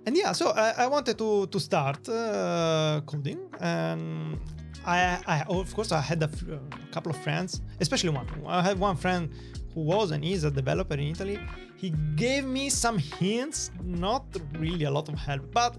and 0.05 0.17
yeah, 0.17 0.34
so 0.34 0.50
I, 0.50 0.74
I 0.84 0.88
wanted 0.88 1.17
to 1.17 1.48
to 1.48 1.60
start 1.60 2.08
uh, 2.10 3.00
coding, 3.05 3.39
and 3.62 4.38
I, 4.86 5.20
I 5.25 5.43
of 5.48 5.74
course 5.74 5.93
I 5.93 6.01
had 6.01 6.22
a, 6.22 6.29
f- 6.29 6.43
a 6.50 6.60
couple 6.91 7.12
of 7.12 7.17
friends, 7.24 7.62
especially 7.79 8.10
one. 8.10 8.27
I 8.46 8.62
had 8.62 8.77
one 8.77 8.98
friend 8.98 9.29
who 9.74 9.82
was 9.82 10.12
and 10.12 10.24
is 10.24 10.43
a 10.43 10.51
developer 10.51 10.96
in 10.96 11.08
Italy. 11.15 11.39
He 11.83 11.89
gave 12.15 12.45
me 12.45 12.69
some 12.69 12.97
hints, 12.97 13.69
not 13.83 14.23
really 14.57 14.85
a 14.85 14.91
lot 14.97 15.09
of 15.09 15.15
help, 15.15 15.43
but 15.51 15.75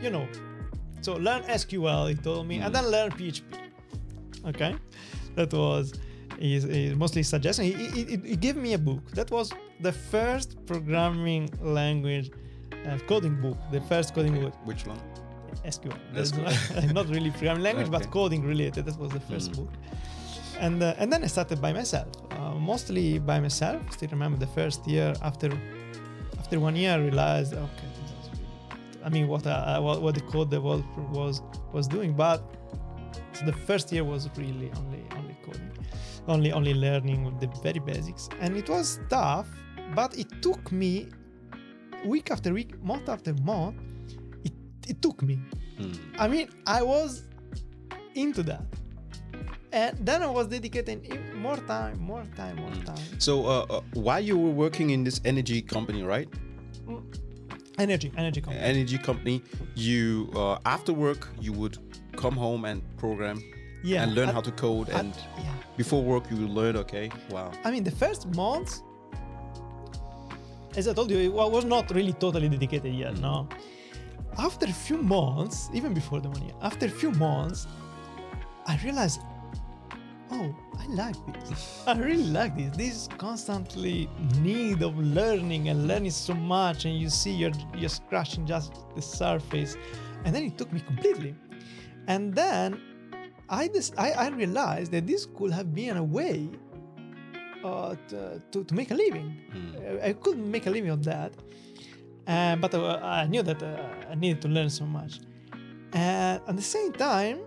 you 0.00 0.10
know. 0.14 0.26
So 1.00 1.10
learn 1.26 1.42
SQL, 1.60 2.08
he 2.10 2.14
told 2.14 2.46
me, 2.46 2.56
and 2.64 2.72
then 2.74 2.86
learn 2.94 3.10
PHP. 3.10 3.42
Okay, 4.50 4.76
that 5.34 5.52
was 5.52 5.94
his, 6.38 6.62
his 6.62 6.94
mostly 6.94 7.24
suggestion. 7.24 7.64
He, 7.64 7.72
he, 7.72 8.02
he- 8.30 8.36
gave 8.36 8.56
me 8.56 8.74
a 8.74 8.78
book. 8.78 9.02
That 9.18 9.30
was 9.32 9.52
the 9.80 9.90
first 9.92 10.64
programming 10.64 11.50
language 11.60 12.30
uh, 12.86 12.98
coding 13.08 13.40
book. 13.40 13.58
The 13.72 13.80
first 13.82 14.14
coding 14.14 14.40
book. 14.40 14.54
Which 14.64 14.86
one? 14.86 15.00
SQL. 15.66 15.96
That's 16.14 16.32
not, 16.94 17.06
really 17.08 17.30
programming 17.30 17.64
language, 17.64 17.90
but 17.90 18.08
coding 18.12 18.42
related. 18.46 18.84
That 18.86 18.96
was 18.96 19.10
the 19.10 19.20
first 19.20 19.50
Mm. 19.50 19.56
book. 19.56 19.72
And 20.60 20.80
uh, 20.82 20.94
and 20.98 21.12
then 21.12 21.24
I 21.24 21.26
started 21.26 21.60
by 21.60 21.72
myself, 21.72 22.06
mostly 22.58 23.18
by 23.18 23.40
myself. 23.40 23.80
Still 23.92 24.08
remember 24.10 24.38
the 24.38 24.46
first 24.48 24.86
year. 24.86 25.14
After 25.22 25.50
after 26.38 26.60
one 26.60 26.76
year, 26.76 26.92
I 26.92 26.96
realized, 26.96 27.54
okay, 27.54 27.88
this 28.00 28.10
is 28.10 28.30
really. 28.30 29.04
I 29.04 29.08
mean, 29.08 29.28
what 29.28 29.46
uh, 29.46 29.80
what, 29.80 30.02
what 30.02 30.14
the 30.14 30.20
code 30.22 30.50
developer 30.50 31.02
was 31.12 31.42
was 31.72 31.88
doing, 31.88 32.14
but 32.14 32.42
so 33.32 33.44
the 33.46 33.52
first 33.52 33.92
year 33.92 34.04
was 34.04 34.28
really 34.36 34.70
only 34.76 35.02
only 35.16 35.36
coding, 35.44 35.72
only 36.28 36.52
only 36.52 36.74
learning 36.74 37.36
the 37.40 37.48
very 37.62 37.80
basics, 37.80 38.28
and 38.40 38.56
it 38.56 38.68
was 38.68 39.00
tough. 39.08 39.48
But 39.94 40.18
it 40.18 40.28
took 40.40 40.72
me 40.72 41.08
week 42.04 42.30
after 42.30 42.52
week, 42.52 42.82
month 42.82 43.08
after 43.08 43.34
month. 43.34 43.76
It 44.44 44.52
it 44.88 45.02
took 45.02 45.22
me. 45.22 45.38
Mm. 45.78 45.98
I 46.18 46.28
mean, 46.28 46.48
I 46.66 46.82
was 46.82 47.24
into 48.14 48.42
that. 48.44 48.66
And 49.72 49.96
then 50.06 50.22
I 50.22 50.26
was 50.26 50.48
dedicating 50.48 51.00
more 51.34 51.56
time, 51.56 51.98
more 51.98 52.24
time, 52.36 52.56
more 52.56 52.70
Mm. 52.70 52.84
time. 52.84 53.04
So, 53.18 53.46
uh, 53.46 53.66
uh, 53.70 53.80
while 53.94 54.20
you 54.20 54.36
were 54.36 54.50
working 54.64 54.90
in 54.90 55.02
this 55.04 55.20
energy 55.24 55.62
company, 55.62 56.02
right? 56.02 56.28
Energy, 57.78 58.12
energy 58.18 58.40
company. 58.42 58.62
Energy 58.62 58.98
company, 58.98 59.42
you 59.74 60.30
uh, 60.36 60.58
after 60.66 60.92
work 60.92 61.28
you 61.40 61.52
would 61.54 61.78
come 62.22 62.36
home 62.36 62.66
and 62.66 62.82
program 62.98 63.42
yeah. 63.82 64.02
and 64.02 64.14
learn 64.14 64.28
at- 64.28 64.34
how 64.34 64.42
to 64.42 64.52
code. 64.52 64.90
at- 64.90 65.00
and 65.00 65.14
yeah. 65.38 65.54
before 65.78 66.02
work, 66.04 66.24
you 66.30 66.36
will 66.36 66.52
learn. 66.60 66.76
Okay, 66.76 67.10
wow. 67.30 67.50
I 67.64 67.70
mean, 67.70 67.82
the 67.82 67.90
first 68.04 68.26
months, 68.36 68.82
as 70.76 70.86
I 70.86 70.92
told 70.92 71.10
you, 71.10 71.18
it 71.18 71.32
was 71.32 71.64
not 71.64 71.90
really 71.90 72.12
totally 72.12 72.48
dedicated 72.50 72.92
yet. 72.94 73.16
No. 73.18 73.48
After 74.36 74.66
a 74.66 74.72
few 74.86 74.98
months, 74.98 75.70
even 75.72 75.94
before 75.94 76.20
the 76.20 76.28
one 76.28 76.42
year, 76.42 76.54
after 76.60 76.84
a 76.86 76.90
few 77.00 77.10
months, 77.12 77.66
I 78.66 78.78
realized, 78.84 79.20
oh, 80.32 80.54
I 80.78 80.86
like 80.86 81.16
this. 81.34 81.82
I 81.86 81.98
really 81.98 82.24
like 82.24 82.56
this. 82.56 82.76
This 82.76 83.08
constantly 83.18 84.08
need 84.40 84.82
of 84.82 84.98
learning 84.98 85.68
and 85.68 85.86
learning 85.86 86.10
so 86.10 86.34
much, 86.34 86.84
and 86.84 86.98
you 86.98 87.10
see 87.10 87.32
you're 87.32 87.52
you're 87.76 87.88
scratching 87.88 88.46
just 88.46 88.72
the 88.94 89.02
surface, 89.02 89.76
and 90.24 90.34
then 90.34 90.44
it 90.44 90.58
took 90.58 90.72
me 90.72 90.80
completely. 90.80 91.34
And 92.08 92.34
then 92.34 92.80
I 93.48 93.68
dis- 93.68 93.92
I, 93.98 94.12
I 94.12 94.28
realized 94.28 94.92
that 94.92 95.06
this 95.06 95.26
could 95.26 95.52
have 95.52 95.74
been 95.74 95.96
a 95.96 96.04
way 96.04 96.48
uh, 97.64 97.94
to, 98.08 98.42
to, 98.50 98.64
to 98.64 98.74
make 98.74 98.90
a 98.90 98.94
living. 98.94 99.36
Mm. 99.54 100.02
I 100.02 100.08
I 100.08 100.12
could 100.14 100.38
make 100.38 100.66
a 100.66 100.70
living 100.70 100.90
of 100.90 101.04
that, 101.04 101.32
uh, 102.26 102.56
but 102.56 102.74
uh, 102.74 102.98
I 103.02 103.26
knew 103.26 103.42
that 103.42 103.62
uh, 103.62 104.10
I 104.10 104.14
needed 104.14 104.40
to 104.42 104.48
learn 104.48 104.70
so 104.70 104.84
much. 104.84 105.20
And 105.92 106.40
at 106.48 106.56
the 106.56 106.62
same 106.62 106.92
time, 106.92 107.40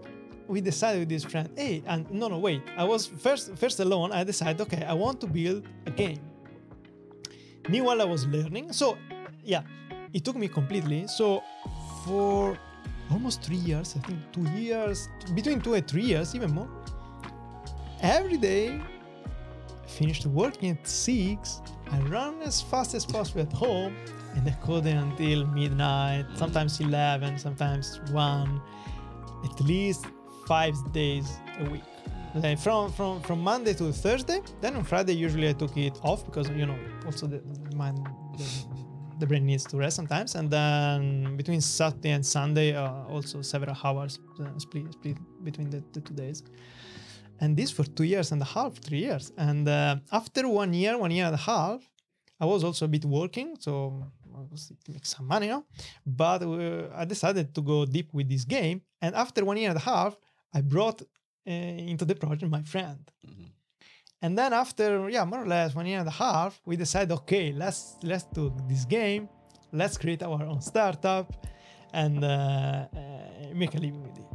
we 0.47 0.61
decided 0.61 0.99
with 0.99 1.09
this 1.09 1.23
friend, 1.23 1.49
hey, 1.55 1.83
and 1.87 2.09
no, 2.11 2.27
no, 2.27 2.37
wait. 2.37 2.61
I 2.77 2.83
was 2.83 3.07
first 3.07 3.55
first 3.57 3.79
alone. 3.79 4.11
I 4.11 4.23
decided, 4.23 4.61
okay, 4.61 4.83
I 4.83 4.93
want 4.93 5.19
to 5.21 5.27
build 5.27 5.67
a 5.85 5.91
game. 5.91 6.19
Meanwhile, 7.69 8.01
I 8.01 8.05
was 8.05 8.27
learning. 8.27 8.71
So, 8.73 8.97
yeah, 9.43 9.63
it 10.13 10.23
took 10.23 10.35
me 10.35 10.47
completely. 10.47 11.07
So, 11.07 11.41
for 12.05 12.57
almost 13.11 13.41
three 13.41 13.57
years, 13.57 13.95
I 13.97 13.99
think 14.05 14.19
two 14.31 14.47
years, 14.51 15.07
between 15.33 15.61
two 15.61 15.73
and 15.73 15.87
three 15.87 16.03
years, 16.03 16.35
even 16.35 16.51
more. 16.53 16.69
Every 18.01 18.37
day, 18.37 18.81
finished 19.87 20.25
working 20.27 20.71
at 20.71 20.87
six. 20.87 21.61
I 21.91 21.99
run 22.01 22.41
as 22.41 22.61
fast 22.61 22.93
as 22.93 23.05
possible 23.05 23.41
at 23.41 23.53
home, 23.53 23.95
and 24.35 24.47
I 24.47 24.51
code 24.63 24.85
until 24.85 25.45
midnight. 25.47 26.25
Sometimes 26.35 26.79
eleven, 26.79 27.37
sometimes 27.39 27.99
one. 28.11 28.61
At 29.43 29.59
least 29.61 30.05
five 30.47 30.75
days 30.93 31.27
a 31.59 31.69
week. 31.69 31.83
Then 32.35 32.57
from 32.57 32.91
from 32.91 33.21
from 33.21 33.39
Monday 33.39 33.73
to 33.73 33.91
Thursday. 33.93 34.41
Then 34.59 34.75
on 34.75 34.83
Friday, 34.83 35.13
usually 35.13 35.47
I 35.49 35.53
took 35.53 35.77
it 35.77 35.97
off 36.03 36.25
because 36.25 36.49
you 36.49 36.65
know 36.65 36.77
also 37.05 37.27
the 37.27 37.41
mind 37.75 37.97
the, 38.37 38.45
the 39.19 39.25
brain 39.25 39.45
needs 39.45 39.63
to 39.65 39.77
rest 39.77 39.95
sometimes. 39.95 40.35
And 40.35 40.49
then 40.51 41.37
between 41.37 41.61
Saturday 41.61 42.11
and 42.11 42.25
Sunday, 42.25 42.75
uh, 42.75 42.91
also 43.07 43.41
several 43.41 43.75
hours 43.83 44.19
uh, 44.41 44.57
split 44.57 44.91
split 44.91 45.17
between 45.43 45.69
the, 45.69 45.81
the 45.93 46.01
two 46.01 46.13
days. 46.13 46.43
And 47.39 47.55
this 47.55 47.71
for 47.71 47.83
two 47.83 48.03
years 48.03 48.31
and 48.31 48.41
a 48.41 48.45
half, 48.45 48.75
three 48.75 48.99
years. 48.99 49.31
And 49.37 49.67
uh, 49.67 49.97
after 50.11 50.47
one 50.47 50.73
year, 50.73 50.97
one 50.97 51.11
year 51.11 51.25
and 51.25 51.35
a 51.35 51.43
half, 51.51 51.81
I 52.39 52.45
was 52.45 52.63
also 52.63 52.85
a 52.85 52.87
bit 52.87 53.05
working, 53.05 53.55
so 53.59 54.03
I 54.35 54.41
was 54.51 54.71
make 54.89 55.05
some 55.05 55.27
money 55.27 55.47
now. 55.47 55.65
But 56.05 56.43
uh, 56.43 56.89
I 56.93 57.05
decided 57.05 57.53
to 57.55 57.61
go 57.61 57.85
deep 57.85 58.13
with 58.13 58.29
this 58.29 58.43
game. 58.45 58.81
And 59.01 59.15
after 59.15 59.45
one 59.45 59.57
year 59.57 59.69
and 59.69 59.77
a 59.77 59.81
half, 59.81 60.17
I 60.53 60.61
brought 60.61 61.01
uh, 61.01 61.51
into 61.51 62.05
the 62.05 62.15
project 62.15 62.49
my 62.51 62.63
friend. 62.63 63.11
Mhm. 63.25 63.51
And 64.21 64.37
then 64.37 64.53
after 64.53 65.09
yeah, 65.09 65.25
more 65.25 65.43
or 65.43 65.47
less 65.47 65.75
one 65.75 65.85
year 65.85 65.99
and 65.99 66.07
a 66.07 66.17
half, 66.25 66.59
we 66.65 66.75
decided 66.75 67.11
okay, 67.11 67.51
let's 67.51 67.97
let's 68.01 68.25
do 68.33 68.53
this 68.67 68.85
game, 68.85 69.29
let's 69.71 69.97
create 69.97 70.23
our 70.23 70.43
own 70.43 70.61
startup, 70.61 71.27
and 71.93 72.23
uh, 72.23 72.27
uh, 72.27 73.53
make 73.53 73.75
a 73.75 73.77
living 73.77 74.01
with 74.03 74.17
it. 74.17 74.25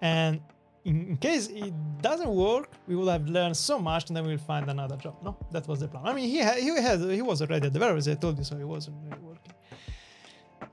And 0.00 0.40
in, 0.84 1.16
case 1.18 1.48
it 1.48 1.74
doesn't 2.00 2.30
work, 2.30 2.70
we 2.86 2.96
will 2.96 3.08
have 3.08 3.26
learned 3.28 3.56
so 3.56 3.78
much, 3.78 4.08
and 4.08 4.16
then 4.16 4.24
we'll 4.26 4.38
find 4.38 4.68
another 4.70 4.96
job. 4.96 5.16
No, 5.22 5.36
that 5.52 5.68
was 5.68 5.80
the 5.80 5.88
plan. 5.88 6.06
I 6.06 6.12
mean, 6.14 6.28
he 6.28 6.38
had, 6.38 6.58
he 6.58 6.68
had 6.80 7.00
he 7.10 7.22
was 7.22 7.42
already 7.42 7.66
a 7.66 7.70
developer, 7.70 7.98
as 7.98 8.08
I 8.08 8.14
told 8.14 8.38
you, 8.38 8.44
so 8.44 8.56
he 8.56 8.64
wasn't 8.64 8.96
really 9.04 9.22
working. 9.22 9.54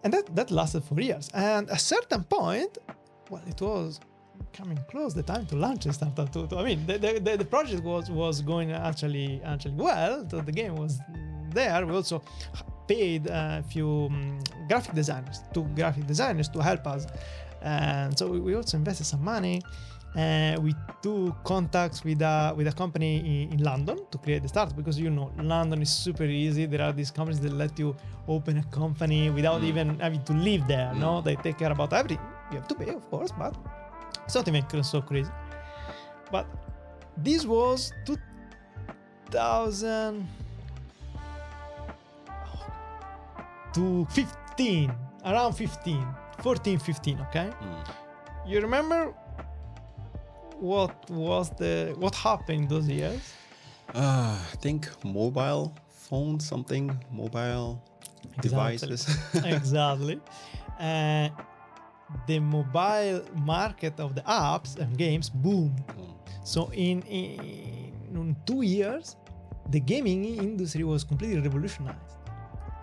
And 0.03 0.13
that 0.13 0.33
that 0.35 0.51
lasted 0.51 0.83
for 0.83 0.99
years. 1.01 1.29
And 1.33 1.69
at 1.69 1.75
a 1.75 1.79
certain 1.79 2.23
point, 2.23 2.77
well, 3.29 3.43
it 3.47 3.59
was 3.61 3.99
coming 4.53 4.79
close 4.89 5.13
the 5.13 5.23
time 5.23 5.45
to 5.47 5.55
launch 5.55 5.85
a 5.85 5.93
startup. 5.93 6.31
To, 6.33 6.47
to- 6.47 6.57
I 6.57 6.63
mean, 6.63 6.85
the, 6.87 6.97
the, 6.97 7.37
the, 7.37 7.45
project 7.45 7.83
was 7.83 8.09
was 8.09 8.41
going 8.41 8.71
actually 8.71 9.41
actually 9.43 9.75
well. 9.75 10.25
So 10.29 10.41
the 10.41 10.51
game 10.51 10.75
was 10.75 10.99
there. 11.53 11.85
We 11.85 11.93
also 11.93 12.21
paid 12.87 13.27
a 13.27 13.63
few 13.69 14.07
um, 14.11 14.39
graphic 14.67 14.93
designers, 14.95 15.41
two 15.53 15.63
graphic 15.75 16.05
designers 16.07 16.49
to 16.49 16.59
help 16.61 16.85
us, 16.87 17.05
and 17.61 18.17
so 18.17 18.27
we- 18.27 18.55
also 18.55 18.77
invested 18.77 19.05
some 19.05 19.23
money. 19.23 19.61
Uh, 20.15 20.55
we 20.61 20.73
took 21.03 21.43
contacts 21.43 22.03
with 22.03 22.21
a 22.21 22.53
with 22.57 22.67
a 22.67 22.71
company 22.71 23.17
in, 23.43 23.53
in 23.53 23.63
London 23.63 23.97
to 24.09 24.17
create 24.17 24.41
the 24.41 24.47
startup 24.47 24.75
because 24.75 24.97
you 24.99 25.09
know 25.11 25.31
London 25.37 25.81
is 25.81 25.89
super 25.91 26.23
easy. 26.23 26.65
There 26.65 26.81
are 26.81 26.93
these 26.93 27.11
companies 27.11 27.39
that 27.41 27.53
let 27.53 27.77
you 27.77 27.95
open 28.27 28.57
a 28.57 28.63
company 28.81 29.29
without 29.29 29.61
Mm. 29.61 29.65
even 29.69 29.99
having 29.99 30.23
to 30.23 30.33
live 30.33 30.63
there. 30.67 30.91
No, 30.95 31.11
Mm. 31.21 31.23
they 31.25 31.35
take 31.35 31.57
care 31.59 31.71
about 31.71 31.91
everything. 31.93 32.19
You 32.51 32.57
have 32.59 32.67
to 32.69 32.75
pay, 32.75 32.89
of 32.95 33.07
course, 33.11 33.31
but 33.37 33.53
something 34.27 34.53
make 34.53 34.69
so 34.83 35.01
crazy. 35.01 35.31
But 36.31 36.45
this 37.17 37.45
was 37.45 37.91
2000 39.31 40.27
to 43.73 44.05
15, 44.11 44.91
around 45.25 45.53
15, 45.53 46.05
14, 46.41 46.79
15. 46.79 47.19
Okay, 47.21 47.49
Mm. 47.61 47.87
you 48.47 48.59
remember 48.61 49.13
what 50.59 51.09
was 51.09 51.49
the 51.57 51.93
what 51.99 52.15
happened 52.15 52.69
those 52.69 52.87
years? 52.87 53.33
Uh, 53.93 54.37
I 54.53 54.55
think 54.61 54.87
mobile 55.03 55.73
phone, 55.89 56.39
something 56.39 56.91
mobile 57.11 57.81
Exactly. 58.37 58.87
devices. 58.87 59.07
exactly. 59.43 60.19
Uh, 60.79 61.29
the 62.27 62.39
mobile 62.39 63.21
market 63.35 63.99
of 63.99 64.15
the 64.15 64.21
apps 64.21 64.77
and 64.77 64.97
games 64.97 65.29
boomed. 65.29 65.83
Mm. 65.87 66.13
So 66.43 66.71
in, 66.73 67.01
in 67.03 67.93
in 68.11 68.35
two 68.45 68.61
years, 68.61 69.15
the 69.69 69.79
gaming 69.79 70.23
industry 70.25 70.83
was 70.83 71.03
completely 71.03 71.39
revolutionized. 71.41 72.13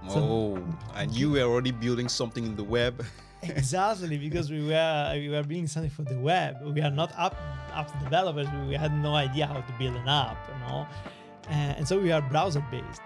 So- 0.09 0.21
oh, 0.21 0.77
and 0.95 1.11
you 1.13 1.31
were 1.31 1.43
already 1.43 1.73
building 1.73 2.09
something 2.09 2.45
in 2.45 2.57
the 2.57 2.65
web. 2.65 3.05
exactly 3.43 4.19
because 4.19 4.51
we 4.51 4.65
were 4.65 5.13
we 5.15 5.29
were 5.29 5.43
building 5.43 5.67
something 5.67 5.91
for 5.91 6.03
the 6.03 6.19
web. 6.19 6.57
We 6.75 6.81
are 6.83 6.91
not 6.91 7.13
app 7.19 7.35
app 7.73 7.89
developers. 8.05 8.49
We 8.69 8.75
had 8.75 8.93
no 8.93 9.15
idea 9.15 9.47
how 9.47 9.61
to 9.61 9.73
build 9.79 9.97
an 9.97 10.09
app, 10.09 10.39
you 10.53 10.59
know, 10.69 10.87
Uh, 11.45 11.77
and 11.77 11.85
so 11.87 12.01
we 12.01 12.11
are 12.11 12.23
browser 12.23 12.65
based. 12.71 13.03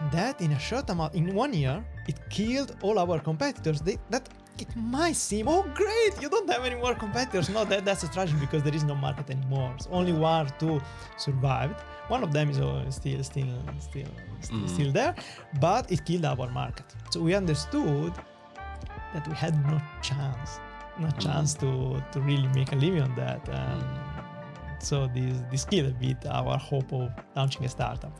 And 0.00 0.10
that 0.12 0.40
in 0.40 0.52
a 0.52 0.58
short 0.58 0.90
amount, 0.90 1.14
in 1.14 1.34
one 1.34 1.54
year, 1.54 1.82
it 2.06 2.18
killed 2.28 2.76
all 2.82 2.98
our 2.98 3.18
competitors. 3.18 3.80
They, 3.80 3.96
that 4.10 4.28
it 4.62 4.74
might 4.76 5.16
seem, 5.16 5.48
oh 5.48 5.62
great, 5.74 6.20
you 6.20 6.28
don't 6.28 6.48
have 6.50 6.64
any 6.64 6.74
more 6.76 6.94
competitors. 6.94 7.48
No, 7.48 7.64
that, 7.64 7.84
that's 7.84 8.02
a 8.04 8.08
tragedy 8.08 8.38
because 8.40 8.62
there 8.62 8.74
is 8.74 8.84
no 8.84 8.94
market 8.94 9.30
anymore. 9.30 9.74
So 9.78 9.90
only 9.90 10.12
one 10.12 10.46
or 10.46 10.50
two 10.58 10.80
survived. 11.16 11.76
One 12.08 12.22
of 12.22 12.32
them 12.32 12.50
is 12.50 12.58
uh, 12.60 12.90
still, 12.90 13.22
still, 13.24 13.46
still, 13.78 14.06
still, 14.40 14.58
Mm. 14.58 14.68
still 14.68 14.92
there, 14.92 15.14
but 15.60 15.90
it 15.90 16.04
killed 16.04 16.24
our 16.24 16.48
market. 16.50 16.84
So 17.10 17.20
we 17.20 17.34
understood 17.34 18.12
that 19.14 19.26
we 19.28 19.34
had 19.34 19.54
no 19.70 19.80
chance, 20.02 20.60
no 21.00 21.10
chance 21.18 21.54
to 21.54 22.00
to 22.12 22.20
really 22.20 22.48
make 22.58 22.70
a 22.72 22.76
living 22.76 23.02
on 23.02 23.14
that. 23.16 23.42
And 23.48 23.82
so 24.82 25.08
this 25.14 25.42
this 25.50 25.64
killed 25.64 25.90
a 25.90 25.94
bit 25.94 26.26
our 26.26 26.58
hope 26.58 26.92
of 26.92 27.10
launching 27.34 27.64
a 27.64 27.68
startup. 27.68 28.12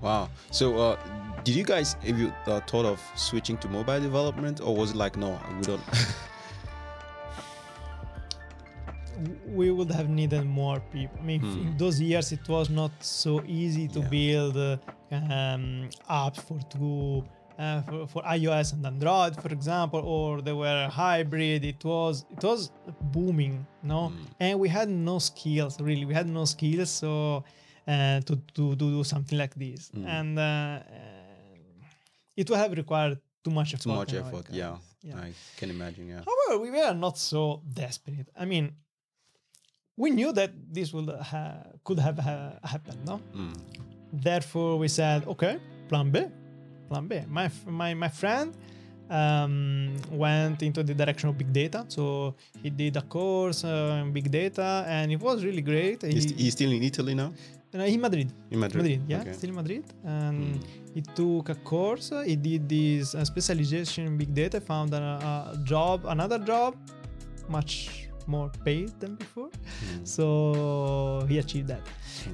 Wow. 0.00 0.30
So, 0.50 0.76
uh, 0.78 0.96
did 1.44 1.54
you 1.54 1.64
guys 1.64 1.94
have 2.06 2.18
you 2.18 2.32
uh, 2.46 2.60
thought 2.60 2.86
of 2.86 3.00
switching 3.14 3.58
to 3.58 3.68
mobile 3.68 4.00
development, 4.00 4.60
or 4.60 4.74
was 4.74 4.92
it 4.92 4.96
like, 4.96 5.16
no, 5.18 5.38
we 5.58 5.62
don't? 5.62 5.82
we 9.48 9.70
would 9.70 9.90
have 9.90 10.08
needed 10.08 10.44
more 10.44 10.80
people. 10.92 11.18
I 11.20 11.24
mean, 11.24 11.40
Hmm. 11.40 11.68
in 11.68 11.76
those 11.76 12.00
years 12.00 12.32
it 12.32 12.46
was 12.48 12.68
not 12.70 12.90
so 13.00 13.42
easy 13.46 13.88
to 13.88 14.00
Yeah. 14.00 14.08
build 14.08 14.56
uh, 14.56 14.76
um, 15.12 15.88
apps 16.10 16.40
for 16.40 16.58
two. 16.68 17.24
Uh, 17.58 17.80
for, 17.88 18.06
for 18.06 18.22
iOS 18.24 18.74
and 18.74 18.84
Android, 18.84 19.34
for 19.42 19.48
example, 19.48 20.00
or 20.04 20.42
they 20.42 20.52
were 20.52 20.88
hybrid. 20.92 21.64
It 21.64 21.82
was 21.84 22.26
it 22.30 22.42
was 22.44 22.70
booming, 23.14 23.66
no, 23.82 24.00
Mm. 24.12 24.26
and 24.40 24.60
we 24.60 24.68
had 24.68 24.88
no 24.90 25.18
skills 25.18 25.80
really. 25.80 26.04
We 26.04 26.12
had 26.12 26.28
no 26.28 26.44
skills, 26.44 26.90
so 26.90 27.44
uh, 27.88 28.20
to, 28.28 28.36
to 28.56 28.62
to 28.76 28.90
do 28.96 29.04
something 29.04 29.38
like 29.38 29.54
this, 29.54 29.90
Mm. 29.96 30.06
and 30.18 30.38
uh, 30.38 30.42
uh, 30.42 32.36
it 32.36 32.44
would 32.50 32.58
have 32.58 32.72
required 32.76 33.16
too 33.42 33.50
much 33.50 33.72
effort. 33.72 33.84
Too 33.84 33.94
much 34.02 34.12
effort. 34.12 34.46
Yeah, 34.50 34.76
yeah. 35.02 35.16
I 35.26 35.32
can 35.56 35.70
imagine. 35.70 36.08
Yeah. 36.12 36.20
However, 36.28 36.62
we 36.62 36.70
were 36.70 36.92
not 36.94 37.16
so 37.16 37.62
desperate. 37.72 38.28
I 38.36 38.44
mean, 38.44 38.72
we 39.96 40.10
knew 40.10 40.30
that 40.32 40.50
this 40.74 40.92
would 40.92 41.08
ha- 41.08 41.64
could 41.84 41.98
have 42.00 42.18
ha- 42.18 42.58
happened, 42.62 43.00
no? 43.06 43.16
Mm. 43.34 43.56
Therefore, 44.12 44.76
we 44.78 44.88
said, 44.88 45.26
okay, 45.26 45.58
plan 45.88 46.10
B, 46.10 46.26
plan 46.88 47.06
B. 47.08 47.12
My 47.28 47.46
my 47.66 47.94
my 47.94 48.08
friend 48.08 48.48
um, 49.10 49.94
went 50.10 50.62
into 50.62 50.82
the 50.82 50.94
direction 50.94 51.28
of 51.28 51.38
big 51.38 51.52
data. 51.52 51.84
So 51.88 52.34
he 52.62 52.70
did 52.70 52.96
a 52.96 53.02
course 53.02 53.64
uh, 53.64 54.02
in 54.02 54.12
big 54.12 54.30
data, 54.30 54.84
and 54.88 55.12
it 55.12 55.20
was 55.20 55.44
really 55.44 55.62
great. 55.62 56.02
He's, 56.02 56.24
He- 56.30 56.34
he's 56.44 56.52
still 56.54 56.72
in 56.72 56.82
Italy 56.82 57.14
now? 57.14 57.32
uh, 57.74 57.82
in 57.94 58.00
Madrid. 58.00 58.28
In 58.50 58.58
Madrid? 58.58 58.82
Madrid, 58.82 59.00
yeah, 59.06 59.20
Okay. 59.20 59.32
still 59.32 59.50
in 59.50 59.56
Madrid. 59.62 59.84
And 60.04 60.38
Mm. 60.56 60.64
he 60.94 61.02
took 61.18 61.48
a 61.50 61.54
course. 61.72 62.10
He 62.24 62.36
did 62.36 62.68
this 62.68 63.14
uh, 63.14 63.24
specialization 63.24 64.06
in 64.06 64.16
big 64.16 64.32
data. 64.34 64.60
Found 64.60 64.94
a, 64.94 65.02
a 65.54 65.58
job, 65.64 66.06
another 66.06 66.38
job, 66.38 66.74
much 67.48 68.05
more 68.28 68.50
paid 68.64 68.98
than 69.00 69.14
before. 69.16 69.50
Mm. 69.50 70.06
So 70.06 71.26
he 71.28 71.38
achieved 71.38 71.68
that. 71.68 71.80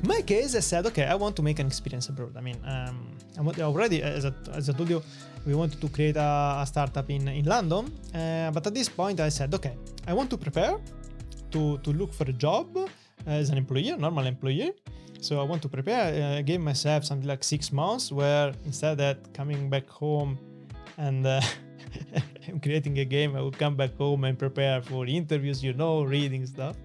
In 0.03 0.09
my 0.09 0.23
case, 0.23 0.55
I 0.55 0.61
said, 0.61 0.87
okay, 0.87 1.05
I 1.05 1.15
want 1.15 1.37
to 1.37 1.43
make 1.43 1.59
an 1.59 1.67
experience 1.67 2.09
abroad. 2.09 2.35
I 2.37 2.41
mean, 2.41 2.59
um, 2.65 3.17
already, 3.61 4.03
as 4.03 4.25
I, 4.25 4.33
as 4.53 4.71
I 4.71 4.73
told 4.73 4.89
you, 4.89 5.03
we 5.47 5.55
wanted 5.55 5.81
to 5.81 5.89
create 5.89 6.17
a, 6.17 6.61
a 6.63 6.67
startup 6.67 7.09
in, 7.11 7.29
in 7.29 7.45
London. 7.45 7.93
Uh, 8.15 8.51
but 8.51 8.67
at 8.67 8.75
this 8.75 8.89
point, 8.89 9.21
I 9.21 9.29
said, 9.29 9.53
okay, 9.55 9.77
I 10.07 10.15
want 10.15 10.31
to 10.31 10.37
prepare 10.37 10.79
to, 11.51 11.79
to 11.79 11.93
look 11.93 12.13
for 12.13 12.25
a 12.25 12.33
job 12.33 12.89
as 13.27 13.51
an 13.51 13.59
employee, 13.59 13.95
normal 13.97 14.27
employee. 14.27 14.73
So 15.21 15.41
I 15.41 15.45
want 15.45 15.63
to 15.63 15.69
prepare. 15.69 16.35
Uh, 16.35 16.39
I 16.39 16.43
gave 16.43 16.61
myself 16.61 17.05
something 17.05 17.29
like 17.29 17.45
six 17.45 17.71
months 17.73 18.11
where 18.11 18.53
instead 18.65 19.01
of 19.01 19.33
coming 19.33 19.71
back 19.71 19.89
home 19.89 20.39
and 20.99 21.27
uh, 21.27 21.41
creating 22.63 22.99
a 22.99 23.05
game, 23.05 23.37
I 23.37 23.41
will 23.41 23.53
come 23.53 23.77
back 23.77 23.97
home 23.97 24.25
and 24.25 24.39
prepare 24.39 24.83
for 24.83 25.07
interviews, 25.07 25.63
you 25.63 25.73
know, 25.73 26.03
reading 26.03 26.47
stuff. 26.47 26.77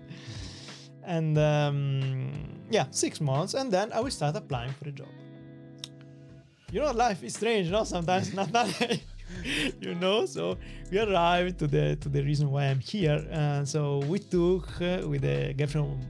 And 1.04 1.38
um, 1.38 2.32
yeah, 2.70 2.86
six 2.92 3.22
months, 3.22 3.54
and 3.54 3.72
then 3.72 3.92
I 3.94 4.02
will 4.02 4.12
start 4.12 4.36
applying 4.36 4.72
for 4.74 4.90
a 4.90 4.92
job. 4.92 5.08
You 6.72 6.82
know, 6.82 6.92
life 6.92 7.24
is 7.24 7.34
strange, 7.34 7.70
no? 7.70 7.86
Sometimes 7.86 8.34
not 8.34 8.52
that, 8.52 9.00
you 9.80 9.96
know. 9.96 10.26
So 10.26 10.58
we 10.92 11.00
arrived 11.00 11.60
to 11.60 11.68
the 11.68 11.96
to 11.96 12.10
the 12.10 12.22
reason 12.22 12.52
why 12.52 12.66
I'm 12.66 12.82
here. 12.82 13.26
And 13.32 13.68
so 13.68 14.00
we 14.00 14.20
took 14.20 14.68
uh, 14.82 15.08
with 15.08 15.22
the 15.22 15.54
girlfriend 15.58 16.06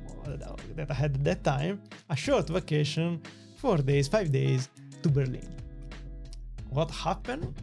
that 0.75 0.89
I 0.89 0.93
had 0.93 1.13
at 1.13 1.23
that 1.23 1.43
time 1.43 1.81
a 2.09 2.15
short 2.15 2.47
vacation, 2.49 3.21
four 3.57 3.77
days, 3.77 4.07
five 4.07 4.31
days 4.31 4.69
to 5.03 5.09
Berlin. 5.09 5.47
What 6.69 6.89
happened? 6.89 7.53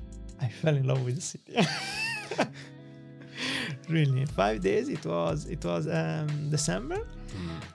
I 0.40 0.48
fell 0.48 0.76
in 0.76 0.86
love 0.86 1.04
with 1.04 1.16
the 1.16 1.20
city. 1.20 1.56
really, 3.88 4.26
five 4.26 4.60
days. 4.60 4.88
It 4.88 5.04
was 5.06 5.46
it 5.46 5.64
was 5.64 5.86
um, 5.88 6.50
December, 6.50 7.06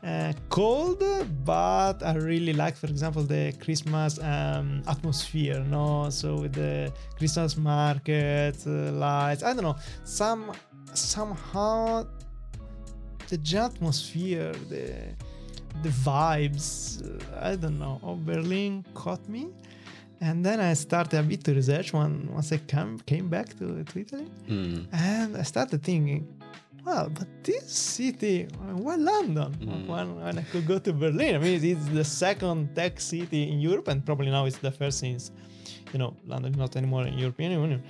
uh, 0.03 0.33
cold, 0.49 1.03
but 1.45 2.03
I 2.03 2.15
really 2.15 2.53
like, 2.53 2.75
for 2.75 2.87
example, 2.87 3.23
the 3.23 3.53
Christmas 3.59 4.19
um, 4.19 4.83
atmosphere. 4.87 5.63
No, 5.69 6.09
so 6.09 6.35
with 6.41 6.53
the 6.53 6.91
Christmas 7.17 7.57
market 7.57 8.57
uh, 8.65 8.91
lights. 8.91 9.43
I 9.43 9.53
don't 9.53 9.63
know. 9.63 9.77
Some 10.03 10.51
somehow 10.93 12.05
the 13.27 13.57
atmosphere, 13.57 14.53
the 14.69 15.15
the 15.83 15.89
vibes. 15.89 17.01
uh, 17.03 17.47
I 17.51 17.55
don't 17.55 17.79
know. 17.79 17.99
Oh, 18.03 18.15
Berlin 18.15 18.85
caught 18.93 19.27
me. 19.29 19.49
And 20.21 20.45
then 20.45 20.59
I 20.59 20.73
started 20.73 21.19
a 21.19 21.23
bit 21.23 21.43
to 21.45 21.53
research 21.53 21.93
when 21.93 22.29
once 22.33 22.51
I 22.51 22.57
came 22.57 22.99
came 22.99 23.29
back 23.29 23.57
to, 23.59 23.83
to 23.83 23.99
Italy. 23.99 24.27
Mm. 24.49 24.87
And 24.91 25.37
I 25.37 25.43
started 25.43 25.81
thinking, 25.81 26.27
well, 26.85 27.09
but 27.09 27.27
this 27.43 27.71
city, 27.71 28.47
why 28.85 28.95
London? 28.95 29.55
Mm. 29.61 29.87
When, 29.87 30.21
when 30.21 30.37
I 30.37 30.41
could 30.43 30.67
go 30.67 30.79
to 30.79 30.91
Berlin. 30.93 31.35
I 31.35 31.37
mean, 31.37 31.63
it's 31.63 31.87
the 31.87 32.03
second 32.03 32.75
tech 32.75 32.99
city 32.99 33.49
in 33.51 33.59
Europe, 33.59 33.87
and 33.87 34.05
probably 34.05 34.31
now 34.31 34.45
it's 34.45 34.57
the 34.57 34.71
first 34.71 34.99
since, 34.99 35.31
you 35.93 35.99
know, 35.99 36.15
London 36.25 36.51
is 36.51 36.57
not 36.57 36.75
anymore 36.75 37.05
in 37.07 37.17
European 37.17 37.51
Union. 37.51 37.83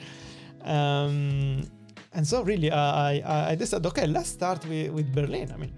Um, 0.64 1.62
and 2.14 2.28
so 2.28 2.44
really, 2.44 2.72
I, 2.72 3.20
I, 3.20 3.52
I 3.52 3.56
decided, 3.56 3.86
okay, 3.88 4.08
let's 4.08 4.30
start 4.30 4.66
with, 4.68 4.92
with 4.92 5.14
Berlin. 5.14 5.52
I 5.52 5.58
mean, 5.58 5.74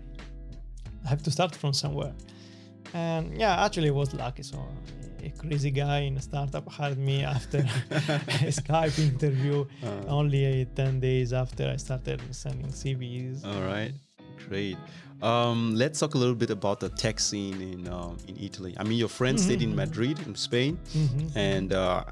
I 1.06 1.10
have 1.10 1.24
to 1.24 1.32
start 1.32 1.56
from 1.56 1.74
somewhere. 1.74 2.14
And 2.94 3.38
yeah, 3.40 3.64
actually, 3.64 3.90
I 3.90 3.92
was 3.92 4.14
lucky. 4.14 4.44
So 4.44 4.58
a 5.24 5.30
crazy 5.38 5.72
guy 5.72 6.00
in 6.00 6.18
a 6.18 6.22
startup 6.22 6.68
hired 6.72 6.98
me 6.98 7.24
after 7.24 7.60
a 7.60 8.52
Skype 8.60 8.98
interview 9.00 9.66
Uh, 9.84 9.88
only 10.08 10.66
10 10.76 11.00
days 11.00 11.34
after 11.34 11.70
I 11.70 11.78
started 11.78 12.22
sending 12.32 12.72
CVs. 12.72 13.46
all 13.46 13.62
right, 13.62 13.94
great. 14.48 14.78
Um, 15.22 15.76
let's 15.76 16.00
talk 16.00 16.16
a 16.16 16.18
little 16.18 16.36
bit 16.36 16.50
about 16.50 16.80
the 16.80 16.90
tech 16.90 17.20
scene 17.20 17.62
in 17.62 17.88
um, 17.88 18.18
in 18.28 18.36
Italy. 18.42 18.74
I 18.80 18.84
mean, 18.84 18.98
your 18.98 19.10
friend 19.10 19.40
stayed 19.40 19.62
in 19.62 19.76
Madrid, 19.76 20.18
in 20.26 20.34
Spain, 20.36 20.80
Mhm. 20.96 21.36
and 21.36 21.74
uh, 21.74 22.04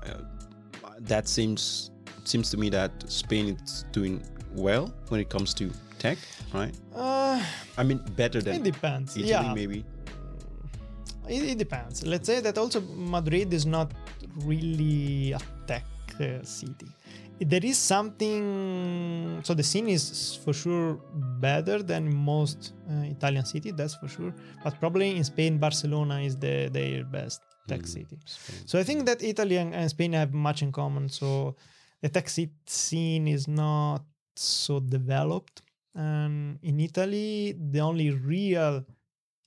that 1.00 1.28
seems 1.28 1.90
seems 2.26 2.50
to 2.52 2.58
me 2.58 2.70
that 2.70 2.92
Spain 3.10 3.58
is 3.66 3.86
doing 3.92 4.22
well 4.54 4.94
when 5.10 5.20
it 5.20 5.30
comes 5.30 5.54
to 5.56 5.72
tech, 5.98 6.18
right? 6.54 6.76
Uh, 6.96 7.42
I 7.78 7.84
mean, 7.84 8.00
better 8.16 8.42
than 8.42 8.56
it 8.62 8.64
depends. 8.64 9.16
Italy, 9.18 9.30
yeah, 9.32 9.54
maybe. 9.56 9.84
It, 11.30 11.44
it 11.52 11.58
depends. 11.58 12.06
Let's 12.06 12.28
say 12.28 12.40
that 12.42 12.58
also 12.58 12.82
Madrid 12.82 13.54
is 13.54 13.66
not 13.66 13.92
really 14.46 15.34
a 15.34 15.40
tech 15.68 15.86
uh, 16.20 16.44
city. 16.44 16.88
There 17.40 17.64
is 17.64 17.78
something. 17.78 19.40
So 19.44 19.54
the 19.54 19.64
scene 19.64 19.88
is 19.88 20.36
for 20.44 20.54
sure 20.54 21.00
better 21.40 21.82
than 21.82 22.14
most 22.14 22.74
uh, 22.90 23.04
Italian 23.16 23.46
cities, 23.46 23.74
that's 23.78 23.96
for 23.96 24.10
sure. 24.10 24.34
But 24.64 24.80
probably 24.80 25.16
in 25.16 25.24
Spain, 25.24 25.58
Barcelona 25.58 26.20
is 26.20 26.36
the 26.36 26.70
their 26.72 27.06
best 27.06 27.42
tech 27.68 27.82
Mm, 27.82 27.88
city. 27.88 28.18
Spain. 28.26 28.68
So 28.68 28.80
I 28.80 28.84
think 28.84 29.06
that 29.06 29.24
Italy 29.24 29.56
and, 29.58 29.74
and 29.74 29.90
Spain 29.90 30.14
have 30.14 30.34
much 30.34 30.62
in 30.62 30.72
common. 30.72 31.08
So 31.08 31.56
the 32.02 32.10
tech 32.10 32.28
scene 32.30 33.28
is 33.28 33.48
not 33.48 34.04
so 34.36 34.80
developed. 34.82 35.62
And 35.96 36.60
in 36.62 36.80
Italy, 36.80 37.56
the 37.58 37.80
only 37.80 38.12
real 38.12 38.86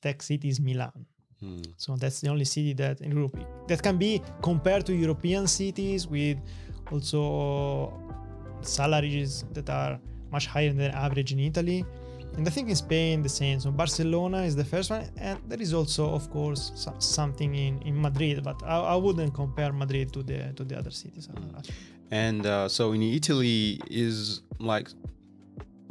tech 0.01 0.23
city 0.23 0.49
is 0.49 0.61
Milan. 0.61 1.07
Hmm. 1.43 1.63
So 1.77 1.97
that's 1.97 2.21
the 2.21 2.29
only 2.29 2.45
city 2.45 2.73
that 2.75 3.01
in 3.01 3.11
Europe 3.11 3.37
that 3.67 3.83
can 3.83 3.97
be 3.99 4.23
compared 4.43 4.87
to 4.87 4.93
European 4.95 5.49
cities 5.49 6.07
with 6.07 6.39
also 6.93 7.93
salaries 8.61 9.45
that 9.53 9.69
are 9.69 9.99
much 10.31 10.47
higher 10.47 10.73
than 10.73 10.91
average 10.93 11.33
in 11.33 11.41
Italy. 11.41 11.85
And 12.37 12.47
I 12.47 12.51
think 12.51 12.69
in 12.71 12.77
Spain 12.77 13.23
the 13.23 13.29
same. 13.29 13.61
So 13.61 13.71
Barcelona 13.71 14.43
is 14.43 14.55
the 14.57 14.65
first 14.65 14.89
one, 14.91 15.05
and 15.19 15.39
there 15.49 15.61
is 15.61 15.75
also, 15.75 16.15
of 16.15 16.31
course, 16.31 16.73
so- 16.75 16.95
something 16.99 17.55
in, 17.55 17.83
in 17.83 18.01
Madrid. 18.01 18.43
But 18.43 18.63
I, 18.63 18.77
I 18.95 18.97
wouldn't 18.97 19.35
compare 19.35 19.73
Madrid 19.73 20.13
to 20.15 20.23
the 20.23 20.53
to 20.57 20.65
the 20.65 20.79
other 20.79 20.91
cities. 20.91 21.29
actually. 21.29 21.75
And 22.11 22.47
uh, 22.47 22.69
so 22.69 22.93
in 22.93 23.03
Italy 23.03 23.81
is 23.91 24.43
like 24.59 24.89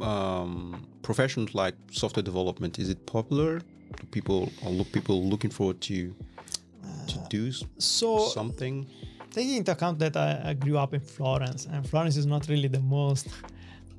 um, 0.00 0.86
professions 1.02 1.54
like 1.54 1.74
software 1.90 2.22
development. 2.22 2.78
Is 2.78 2.88
it 2.88 3.06
popular? 3.06 3.60
People 4.10 4.50
are 4.64 4.70
look 4.70 4.90
people 4.92 5.22
looking 5.28 5.50
forward 5.50 5.80
to 5.82 6.14
uh, 6.84 7.06
to 7.06 7.18
do 7.30 7.52
So 7.78 8.28
something? 8.28 8.86
taking 9.30 9.56
into 9.56 9.72
account 9.72 9.98
that 9.98 10.14
I, 10.16 10.50
I 10.50 10.54
grew 10.54 10.76
up 10.76 10.92
in 10.94 11.00
Florence, 11.00 11.66
and 11.72 11.88
Florence 11.88 12.16
is 12.18 12.26
not 12.26 12.48
really 12.48 12.68
the 12.68 12.80
most 12.80 13.28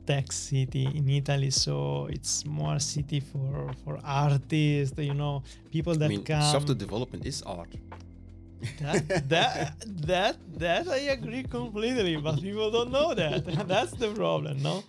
tech 0.06 0.32
city 0.32 0.86
in 0.94 1.10
Italy, 1.10 1.50
so 1.50 2.08
it's 2.12 2.46
more 2.46 2.76
a 2.76 2.80
city 2.80 3.20
for 3.20 3.72
for 3.84 4.00
artists, 4.04 4.98
you 5.00 5.14
know, 5.14 5.42
people 5.72 5.96
that 5.96 6.06
I 6.06 6.10
mean, 6.10 6.24
come. 6.24 6.42
software 6.42 6.76
development 6.76 7.26
is 7.26 7.42
art. 7.44 7.74
that, 8.80 9.30
that 9.30 9.76
that 10.08 10.38
that 10.58 10.88
I 10.88 10.98
agree 11.18 11.44
completely, 11.44 12.16
but 12.18 12.42
people 12.42 12.72
don't 12.72 12.92
know 12.92 13.14
that. 13.14 13.44
That's 13.68 13.92
the 13.92 14.10
problem, 14.14 14.62
no? 14.62 14.84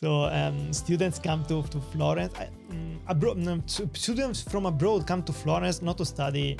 So 0.00 0.24
um, 0.26 0.72
students 0.72 1.18
come 1.18 1.44
to, 1.46 1.62
to 1.64 1.80
Florence. 1.80 2.32
I, 2.38 2.48
mm, 2.70 2.98
abroad, 3.08 3.36
no, 3.36 3.60
s- 3.64 3.80
students 3.94 4.40
from 4.40 4.66
abroad 4.66 5.08
come 5.08 5.24
to 5.24 5.32
Florence 5.32 5.82
not 5.82 5.98
to 5.98 6.04
study 6.04 6.56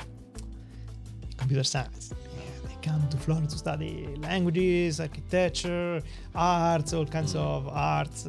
computer 1.37 1.63
science. 1.63 2.11
Yeah, 2.35 2.67
They 2.67 2.75
come 2.81 3.07
to 3.07 3.15
Florence 3.15 3.53
to 3.53 3.59
study 3.59 4.09
languages, 4.19 4.99
architecture, 4.99 6.01
arts, 6.35 6.91
all 6.91 7.05
kinds 7.05 7.33
of 7.33 7.69
arts. 7.69 8.27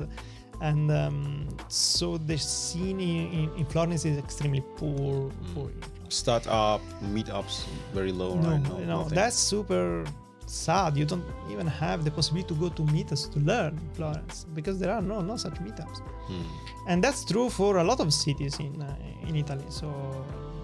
And 0.61 0.93
um, 0.93 1.49
so 1.67 2.17
the 2.17 2.39
scene 2.39 3.01
in, 3.01 3.33
in, 3.33 3.55
in 3.57 3.65
Florence 3.65 4.05
is 4.05 4.17
extremely 4.17 4.63
poor. 4.77 5.29
poor. 5.57 5.71
Startup 6.09 6.81
meetups 7.03 7.65
very 7.93 8.13
low. 8.13 8.37
No, 8.37 8.51
right? 8.51 8.63
no, 8.63 8.79
nothing. 8.99 9.15
that's 9.17 9.37
super 9.37 10.05
sad. 10.51 10.97
You 10.97 11.05
don't 11.05 11.25
even 11.51 11.67
have 11.67 12.05
the 12.05 12.11
possibility 12.11 12.49
to 12.55 12.61
go 12.61 12.69
to 12.69 12.83
meetups 12.83 13.31
to 13.33 13.39
learn 13.41 13.73
in 13.79 13.89
Florence 13.97 14.47
because 14.55 14.79
there 14.79 14.93
are 14.93 15.03
no 15.03 15.21
no 15.21 15.37
such 15.37 15.55
meetups, 15.67 15.99
Hmm. 16.29 16.43
and 16.89 17.05
that's 17.05 17.25
true 17.25 17.49
for 17.51 17.79
a 17.79 17.85
lot 17.85 18.01
of 18.01 18.09
cities 18.13 18.59
in 18.61 18.83
uh, 18.83 19.29
in 19.29 19.37
Italy. 19.37 19.65
So 19.69 19.89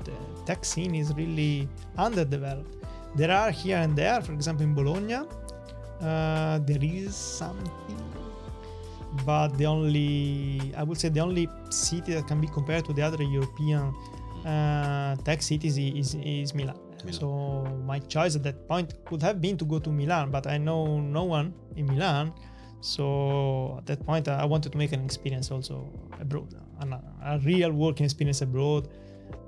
the 0.05 0.13
tech 0.49 0.65
scene 0.65 0.95
is 0.95 1.09
really 1.15 1.69
underdeveloped. 1.99 2.73
There 3.15 3.31
are 3.31 3.51
here 3.51 3.79
and 3.79 3.97
there, 3.97 4.21
for 4.21 4.33
example, 4.33 4.65
in 4.69 4.75
Bologna, 4.75 5.15
uh, 5.15 6.59
there 6.69 6.83
is 6.83 7.15
something, 7.17 8.01
but 9.25 9.49
the 9.57 9.67
only 9.67 10.73
I 10.77 10.83
would 10.83 10.99
say 10.99 11.09
the 11.09 11.21
only 11.21 11.49
city 11.71 12.13
that 12.15 12.27
can 12.27 12.41
be 12.41 12.49
compared 12.49 12.85
to 12.87 12.93
the 12.93 13.03
other 13.03 13.23
European 13.23 13.95
uh, 14.45 15.17
tech 15.25 15.41
cities 15.43 15.79
is, 15.79 16.15
is, 16.15 16.15
is 16.15 16.55
Milan. 16.55 16.77
Milan. 17.07 17.21
So 17.21 17.65
my 17.87 17.99
choice 18.01 18.37
at 18.37 18.43
that 18.43 18.69
point 18.69 18.95
could 19.05 19.23
have 19.23 19.41
been 19.41 19.57
to 19.59 19.65
go 19.65 19.79
to 19.79 19.91
Milan, 19.91 20.31
but 20.31 20.47
I 20.47 20.59
know 20.59 21.01
no 21.01 21.25
one 21.25 21.55
in 21.77 21.87
Milan. 21.87 22.33
So 22.81 23.77
at 23.79 23.87
that 23.87 24.05
point, 24.07 24.29
I 24.29 24.45
wanted 24.45 24.73
to 24.73 24.79
make 24.79 24.93
an 24.93 25.05
experience 25.05 25.51
also 25.51 25.89
abroad, 26.21 26.55
an- 26.81 26.93
a 27.25 27.39
real 27.45 27.73
working 27.73 28.05
experience 28.05 28.43
abroad, 28.43 28.89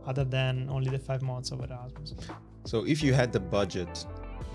other 0.07 0.25
than 0.25 0.69
only 0.71 0.91
the 0.91 0.99
five 0.99 1.23
months 1.23 1.51
of 1.53 1.61
Erasmus. 1.61 2.15
So 2.65 2.85
if 2.87 3.03
you 3.03 3.13
had 3.15 3.33
the 3.33 3.41
budget, 3.41 4.07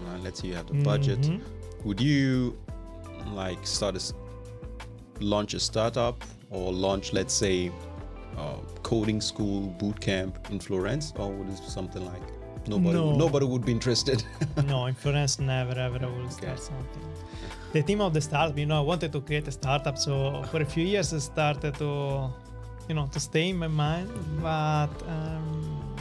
uh, 0.08 0.18
let's 0.24 0.42
say 0.42 0.48
you 0.50 0.56
had 0.56 0.68
the 0.68 0.82
budget, 0.84 1.22
Mhm. 1.22 1.42
would 1.86 2.02
you 2.02 2.58
like 3.34 3.66
start 3.66 3.96
a 3.96 4.02
launch 5.22 5.54
a 5.54 5.60
startup 5.60 6.24
or 6.50 6.74
launch, 6.74 7.14
let's 7.14 7.34
say, 7.34 7.72
uh, 8.38 8.56
coding 8.82 9.22
school 9.22 9.68
boot 9.80 10.00
camp 10.02 10.50
in 10.52 10.60
Florence, 10.60 11.14
or 11.18 11.32
would 11.32 11.48
it 11.50 11.60
be 11.62 11.68
something 11.70 12.04
like 12.06 12.22
nobody 12.68 12.98
No. 12.98 13.16
nobody 13.16 13.46
would 13.46 13.66
be 13.66 13.72
interested? 13.72 14.24
no, 14.66 14.86
in 14.86 14.96
Florence, 14.96 15.40
never 15.40 15.78
ever 15.80 16.00
I 16.06 16.10
will 16.10 16.30
start 16.30 16.60
something. 16.60 17.04
The 17.74 17.82
team 17.82 18.02
of 18.02 18.14
the 18.14 18.22
startup, 18.22 18.58
you 18.58 18.66
know, 18.66 18.78
I 18.78 18.86
wanted 18.92 19.12
to 19.14 19.22
create 19.22 19.48
a 19.48 19.52
startup, 19.52 19.98
so 19.98 20.44
for 20.52 20.62
a 20.62 20.66
few 20.66 20.86
years 20.86 21.14
I 21.14 21.18
started 21.20 21.74
to, 21.76 22.30
you 22.88 22.96
know, 22.96 23.08
to 23.12 23.20
stay 23.20 23.50
in 23.50 23.58
my 23.58 23.68
mind. 23.68 24.10
But 24.42 24.94
um, 25.08 25.96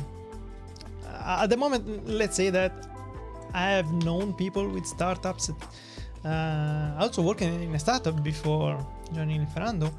at 1.24 1.46
the 1.48 1.56
moment, 1.56 2.06
let's 2.06 2.36
say 2.36 2.50
that 2.50 2.72
I 3.54 3.70
have 3.70 3.90
known 4.04 4.34
people 4.34 4.68
with 4.68 4.86
startups. 4.86 5.50
Uh, 6.24 6.94
also 7.00 7.20
working 7.22 7.62
in 7.62 7.74
a 7.74 7.78
startup 7.78 8.22
before 8.22 8.78
joining 9.12 9.44
Ferrando. 9.46 9.90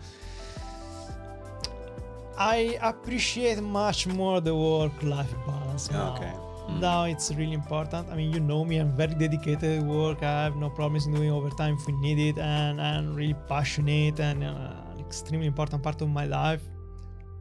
I 2.37 2.77
appreciate 2.81 3.59
much 3.61 4.07
more 4.07 4.41
the 4.41 4.55
work-life 4.55 5.33
balance 5.45 5.91
now. 5.91 6.15
Okay. 6.15 6.33
Mm. 6.69 6.79
Now 6.79 7.03
it's 7.05 7.31
really 7.33 7.53
important. 7.53 8.09
I 8.09 8.15
mean, 8.15 8.31
you 8.33 8.39
know 8.39 8.63
me, 8.65 8.77
I'm 8.77 8.95
very 8.95 9.15
dedicated 9.15 9.79
at 9.79 9.83
work. 9.83 10.23
I 10.23 10.43
have 10.45 10.55
no 10.55 10.69
problems 10.69 11.05
in 11.05 11.13
doing 11.13 11.31
overtime 11.31 11.75
if 11.79 11.85
we 11.87 11.93
need 11.93 12.19
it, 12.29 12.37
and 12.39 12.81
I'm 12.81 13.13
really 13.15 13.35
passionate 13.47 14.19
and 14.19 14.43
uh, 14.43 14.93
an 14.93 14.99
extremely 14.99 15.47
important 15.47 15.83
part 15.83 16.01
of 16.01 16.09
my 16.09 16.25
life. 16.25 16.61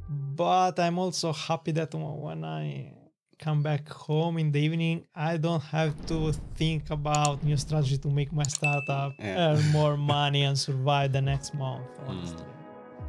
But 0.09 0.79
I'm 0.79 0.99
also 0.99 1.33
happy 1.33 1.73
that 1.73 1.95
when 1.95 2.45
I 2.45 2.93
come 3.39 3.63
back 3.63 3.89
home 3.89 4.39
in 4.39 4.53
the 4.53 4.61
evening, 4.61 5.05
I 5.15 5.37
don't 5.37 5.63
have 5.63 5.95
to 6.07 6.33
think 6.57 6.91
about 6.91 7.43
new 7.43 7.57
strategy 7.57 7.99
to 7.99 8.09
make 8.09 8.33
my 8.33 8.45
startup 8.45 9.15
Yeah. 9.19 9.55
earn 9.55 9.67
more 9.71 9.97
money 10.17 10.43
and 10.45 10.57
survive 10.59 11.13
the 11.13 11.23
next 11.23 11.55
month. 11.55 11.87
Honestly. 12.07 12.45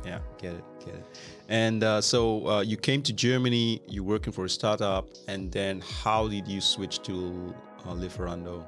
Yeah, 0.05 0.19
get 0.37 0.53
it, 0.53 0.63
get 0.79 0.95
it. 0.95 1.05
And 1.47 1.83
uh, 1.83 2.01
so 2.01 2.47
uh, 2.47 2.61
you 2.61 2.77
came 2.77 3.01
to 3.03 3.13
Germany, 3.13 3.81
you're 3.87 4.03
working 4.03 4.33
for 4.33 4.45
a 4.45 4.49
startup, 4.49 5.09
and 5.27 5.51
then 5.51 5.81
how 5.81 6.27
did 6.27 6.47
you 6.47 6.61
switch 6.61 7.01
to 7.03 7.55
uh? 7.85 8.65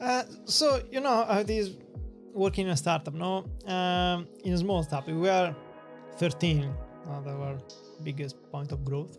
Uh, 0.00 0.22
so 0.44 0.80
you 0.92 1.00
know 1.00 1.24
how 1.24 1.38
it 1.40 1.50
is 1.50 1.76
working 2.32 2.66
in 2.66 2.72
a 2.72 2.76
startup 2.76 3.14
no 3.14 3.44
um, 3.66 4.28
in 4.44 4.52
a 4.52 4.58
small 4.58 4.82
startup 4.84 5.08
we 5.08 5.14
were 5.14 5.54
13 6.18 6.62
uh, 6.62 7.20
that 7.20 7.34
our 7.34 7.58
biggest 8.04 8.36
point 8.52 8.70
of 8.70 8.84
growth 8.84 9.18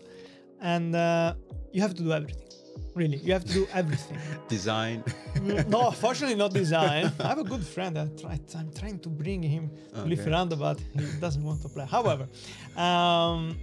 and 0.61 0.95
uh, 0.95 1.33
you 1.73 1.81
have 1.81 1.93
to 1.93 2.03
do 2.03 2.13
everything 2.13 2.47
really 2.95 3.17
you 3.17 3.31
have 3.33 3.45
to 3.45 3.53
do 3.53 3.67
everything 3.73 4.17
Design. 4.47 5.03
no 5.67 5.91
fortunately 5.91 6.35
not 6.35 6.51
design 6.53 7.11
i 7.23 7.27
have 7.27 7.39
a 7.39 7.43
good 7.43 7.63
friend 7.63 7.95
that 7.95 8.17
try, 8.17 8.37
i'm 8.57 8.71
trying 8.79 8.99
to 8.99 9.09
bring 9.09 9.41
him 9.43 9.69
to 9.93 9.99
Okay. 10.01 10.09
Lieferando, 10.15 10.57
but 10.57 10.77
he 10.97 11.05
doesn't 11.25 11.43
want 11.43 11.61
to 11.61 11.69
play 11.69 11.85
however 11.85 12.25
um, 12.75 13.57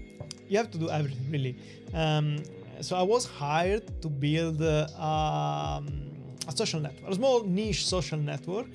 you 0.49 0.57
have 0.59 0.71
to 0.71 0.79
do 0.79 0.89
everything 0.91 1.27
really 1.31 1.55
um, 1.95 2.37
so 2.81 2.97
i 2.97 3.03
was 3.03 3.27
hired 3.27 3.85
to 4.03 4.09
build 4.09 4.61
uh, 4.63 4.87
um, 5.09 6.03
a 6.49 6.53
social 6.57 6.79
network, 6.79 7.11
a 7.11 7.15
small 7.17 7.43
niche 7.43 7.85
social 7.87 8.19
network, 8.19 8.69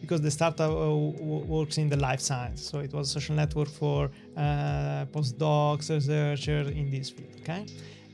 because 0.00 0.20
the 0.20 0.30
startup 0.30 0.70
uh, 0.70 0.74
w- 0.74 1.44
works 1.56 1.76
in 1.76 1.88
the 1.88 1.96
life 1.96 2.20
science. 2.20 2.62
So 2.70 2.78
it 2.78 2.92
was 2.92 3.08
a 3.10 3.12
social 3.18 3.34
network 3.34 3.66
for 3.68 4.00
uh, 4.36 5.06
postdocs, 5.12 5.90
researchers 5.90 6.68
in 6.68 6.88
this 6.88 7.10
field. 7.10 7.30
Okay, 7.40 7.66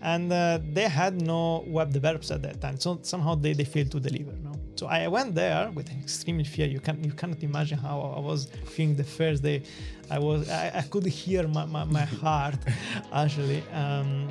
and 0.03 0.33
uh, 0.33 0.59
they 0.73 0.88
had 0.88 1.23
no 1.23 1.65
web 1.67 1.93
developers 1.93 2.31
at 2.31 2.43
that 2.43 2.61
time, 2.61 2.79
so 2.79 2.99
somehow 3.03 3.35
they, 3.35 3.53
they 3.53 3.65
failed 3.65 3.91
to 3.93 4.01
deliver. 4.01 4.33
No, 4.43 4.53
so 4.75 4.87
I 4.87 5.07
went 5.09 5.35
there 5.35 5.71
with 5.71 5.91
extreme 5.93 6.43
fear. 6.45 6.67
You 6.67 6.81
can 6.81 7.03
you 7.05 7.12
cannot 7.12 7.43
imagine 7.43 7.79
how 7.79 8.01
I 8.17 8.21
was 8.21 8.49
feeling 8.67 8.97
the 8.97 9.05
first 9.05 9.43
day. 9.43 9.62
I 10.11 10.19
was 10.19 10.49
I, 10.51 10.73
I 10.75 10.83
could 10.83 11.07
hear 11.07 11.47
my, 11.47 11.65
my, 11.65 11.85
my 11.85 12.05
heart 12.23 12.57
actually. 13.12 13.62
Um, 13.73 14.29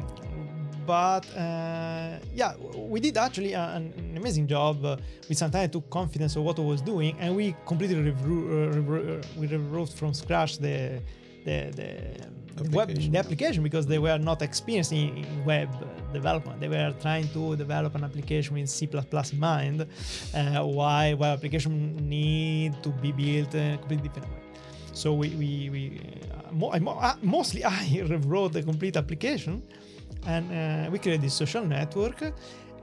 but 0.86 1.26
uh, 1.38 2.18
yeah, 2.34 2.54
we 2.76 3.00
did 3.00 3.16
actually 3.16 3.54
an, 3.54 3.94
an 3.98 4.18
amazing 4.18 4.48
job. 4.48 4.84
Uh, 4.84 4.98
we 5.30 5.36
sometimes 5.36 5.72
took 5.72 5.90
confidence 5.90 6.36
of 6.36 6.44
what 6.44 6.60
I 6.60 6.64
was 6.64 6.82
doing, 6.82 7.16
and 7.20 7.36
we 7.36 7.56
completely 7.66 8.12
revru- 8.12 8.48
uh, 8.52 9.20
uh, 9.20 9.22
we 9.38 9.48
rewrote 9.48 9.90
from 9.90 10.14
scratch 10.14 10.58
the 10.58 11.02
the, 11.46 11.72
the, 11.76 12.64
the 12.64 12.70
web 12.78 12.90
Application. 12.90 13.12
the 13.14 13.20
application 13.20 13.64
because 13.64 13.86
they 13.88 14.00
were 14.00 14.18
not 14.18 14.42
experienced 14.42 14.92
in, 14.92 15.26
web 15.46 15.70
development. 16.14 16.60
They 16.60 16.68
were 16.68 16.94
trying 17.02 17.28
to 17.30 17.56
develop 17.56 17.96
an 17.96 18.04
application 18.04 18.56
with 18.56 18.70
C++ 18.70 18.88
in 18.88 19.40
mind. 19.40 19.88
Uh, 20.34 20.64
why 20.66 21.14
web 21.14 21.38
application 21.38 21.96
need 22.10 22.82
to 22.84 22.90
be 22.90 23.12
built 23.12 23.56
in 23.56 23.74
a 23.74 23.78
completely 23.78 24.10
different 24.10 24.30
way. 24.34 24.42
So 24.94 25.14
we 25.14 25.30
we, 25.30 25.70
we 25.70 26.02
uh, 26.34 26.52
mo- 26.52 26.72
I 26.72 26.80
mo- 26.80 27.00
uh, 27.00 27.16
mostly 27.22 27.64
I 27.78 28.04
rewrote 28.08 28.54
the 28.54 28.62
complete 28.64 28.98
application, 28.98 29.64
and 30.28 30.46
uh, 30.52 30.92
we 30.92 31.00
created 31.00 31.22
this 31.22 31.34
social 31.34 31.64
network. 31.66 32.20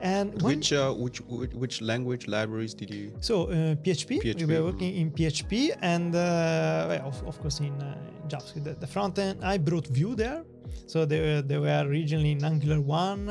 And 0.00 0.40
Which, 0.42 0.72
uh, 0.72 0.92
which 0.94 1.20
which 1.22 1.52
which 1.54 1.82
language 1.82 2.28
libraries 2.28 2.72
did 2.72 2.94
you? 2.94 3.12
so 3.20 3.46
uh, 3.46 3.74
PHP, 3.82 4.22
we 4.22 4.46
were 4.46 4.60
mhm. 4.60 4.64
working 4.64 4.94
in 4.94 5.10
PHP, 5.10 5.76
and 5.82 6.14
uh, 6.14 6.86
well, 6.88 7.08
of, 7.08 7.26
of 7.26 7.40
course 7.40 7.58
in 7.58 7.74
uh, 7.82 7.96
JavaScript. 8.28 8.62
The, 8.62 8.74
the 8.74 8.86
front 8.86 9.18
end, 9.18 9.42
I 9.42 9.58
brought 9.58 9.88
Vue 9.88 10.14
there, 10.14 10.44
so 10.86 11.04
they 11.04 11.20
were, 11.20 11.42
they 11.42 11.58
were 11.58 11.82
originally 11.84 12.32
in 12.32 12.44
Angular 12.44 12.80
one, 12.80 13.28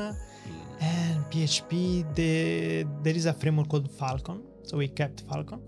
and 0.80 1.24
PHP. 1.30 2.14
The, 2.14 2.86
there 3.02 3.16
is 3.16 3.24
a 3.24 3.32
framework 3.32 3.68
called 3.68 3.90
Phalcon, 3.90 4.42
so 4.62 4.76
we 4.76 4.88
kept 4.88 5.26
Phalcon, 5.26 5.60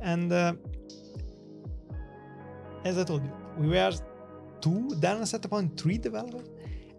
and 0.00 0.32
uh, 0.32 0.54
as 2.84 2.96
I 2.96 3.04
told 3.04 3.22
you, 3.22 3.32
we 3.58 3.68
were 3.68 3.92
two, 4.62 4.88
then 4.96 5.20
at 5.20 5.44
a 5.44 5.48
point 5.48 5.78
three 5.78 5.98
developers, 5.98 6.48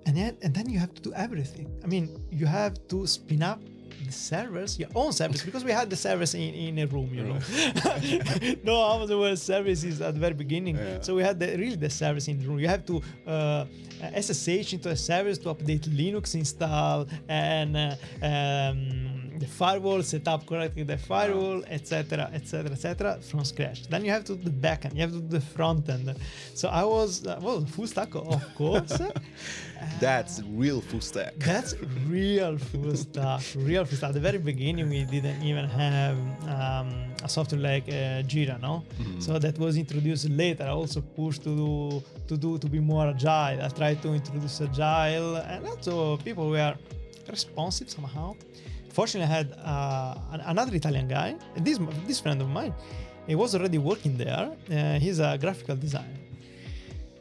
and 0.06 0.16
then 0.18 0.38
and 0.42 0.54
then 0.54 0.70
you 0.70 0.80
have 0.80 0.94
to 0.96 1.02
do 1.02 1.14
everything. 1.14 1.68
I 1.84 1.88
mean, 1.88 2.10
you 2.32 2.46
have 2.46 2.74
to 2.90 3.06
spin 3.08 3.44
up 3.44 3.62
the 4.06 4.12
servers, 4.14 4.80
your 4.80 4.90
own 4.96 5.12
servers, 5.12 5.44
because 5.44 5.64
we 5.66 5.72
had 5.72 5.90
the 5.90 5.96
servers 5.96 6.34
in, 6.34 6.54
in 6.54 6.80
a 6.80 6.88
room, 6.88 7.10
you 7.14 7.24
know. 7.24 7.38
no 8.64 8.96
Amazon 8.96 9.20
Web 9.20 9.38
Services 9.38 10.00
at 10.02 10.14
the 10.14 10.20
very 10.20 10.34
beginning, 10.34 10.78
Yeah. 10.78 11.02
so 11.02 11.16
we 11.16 11.22
had 11.22 11.38
the, 11.38 11.48
really 11.58 11.76
the 11.76 11.90
servers 11.90 12.28
in 12.30 12.40
the 12.40 12.48
room. 12.48 12.60
You 12.60 12.70
have 12.70 12.86
to 12.86 13.02
uh, 13.28 13.66
SSH 14.22 14.74
into 14.74 14.90
a 14.90 14.96
servers 14.96 15.38
to 15.40 15.54
update 15.54 15.82
Linux 15.90 16.34
install 16.36 17.08
and 17.28 17.76
uh, 17.76 17.96
um, 18.26 19.09
the 19.40 19.48
firewall, 19.48 20.04
set 20.04 20.28
up 20.28 20.46
correctly 20.46 20.84
the 20.84 20.98
firewall, 20.98 21.64
etc., 21.68 22.30
etc., 22.34 22.72
etc., 22.72 23.20
from 23.22 23.44
scratch. 23.46 23.88
Then 23.88 24.04
you 24.06 24.12
have 24.12 24.26
to 24.26 24.36
do 24.36 24.44
the 24.44 24.58
backend, 24.68 24.96
you 24.96 25.02
have 25.02 25.12
to 25.12 25.20
do 25.20 25.28
the 25.40 25.42
front 25.42 25.90
end. 25.90 26.16
So 26.54 26.70
I 26.70 26.84
was 26.84 27.26
uh, 27.26 27.40
well 27.42 27.66
full 27.66 27.88
stack, 27.88 28.14
of 28.16 28.56
course. 28.56 28.98
That's 30.00 30.42
real 30.44 30.82
full 30.82 31.02
stack. 31.02 31.36
That's 31.38 31.74
real 32.08 32.58
full 32.58 32.96
stack. 32.96 33.42
Real 33.56 33.86
full 33.86 33.98
stack. 33.98 34.10
At 34.10 34.16
the 34.16 34.20
very 34.20 34.38
beginning, 34.38 34.90
we 34.90 35.06
didn't 35.06 35.42
even 35.42 35.66
have 35.70 36.18
um, 36.48 36.90
a 37.24 37.30
software 37.30 37.62
like 37.62 37.88
uh, 37.88 38.24
Jira, 38.32 38.60
no. 38.62 38.84
So 39.20 39.40
that 39.40 39.58
was 39.58 39.78
introduced 39.78 40.30
later. 40.30 40.66
I 40.66 40.70
also 40.70 41.02
pushed 41.02 41.44
to 41.44 41.56
do 41.56 42.04
to 42.28 42.38
do 42.38 42.58
to 42.58 42.68
be 42.68 42.80
more 42.80 43.08
agile. 43.08 43.62
I 43.62 43.70
tried 43.70 44.02
to 44.02 44.14
introduce 44.14 44.62
agile, 44.62 45.38
and 45.38 45.66
also 45.66 46.18
people 46.18 46.50
were 46.50 46.76
responsive 47.30 47.90
somehow. 47.90 48.36
Fortunately, 49.00 49.32
I 49.34 49.38
had 49.38 49.50
uh, 49.64 50.16
another 50.54 50.76
Italian 50.76 51.08
guy. 51.08 51.30
This 51.68 51.78
this 52.08 52.20
friend 52.20 52.40
of 52.42 52.50
mine, 52.50 52.74
he 53.28 53.36
was 53.44 53.56
already 53.56 53.80
working 53.92 54.14
there. 54.18 54.46
Uh, 54.70 55.00
he's 55.04 55.20
a 55.20 55.38
graphical 55.44 55.78
designer 55.86 56.20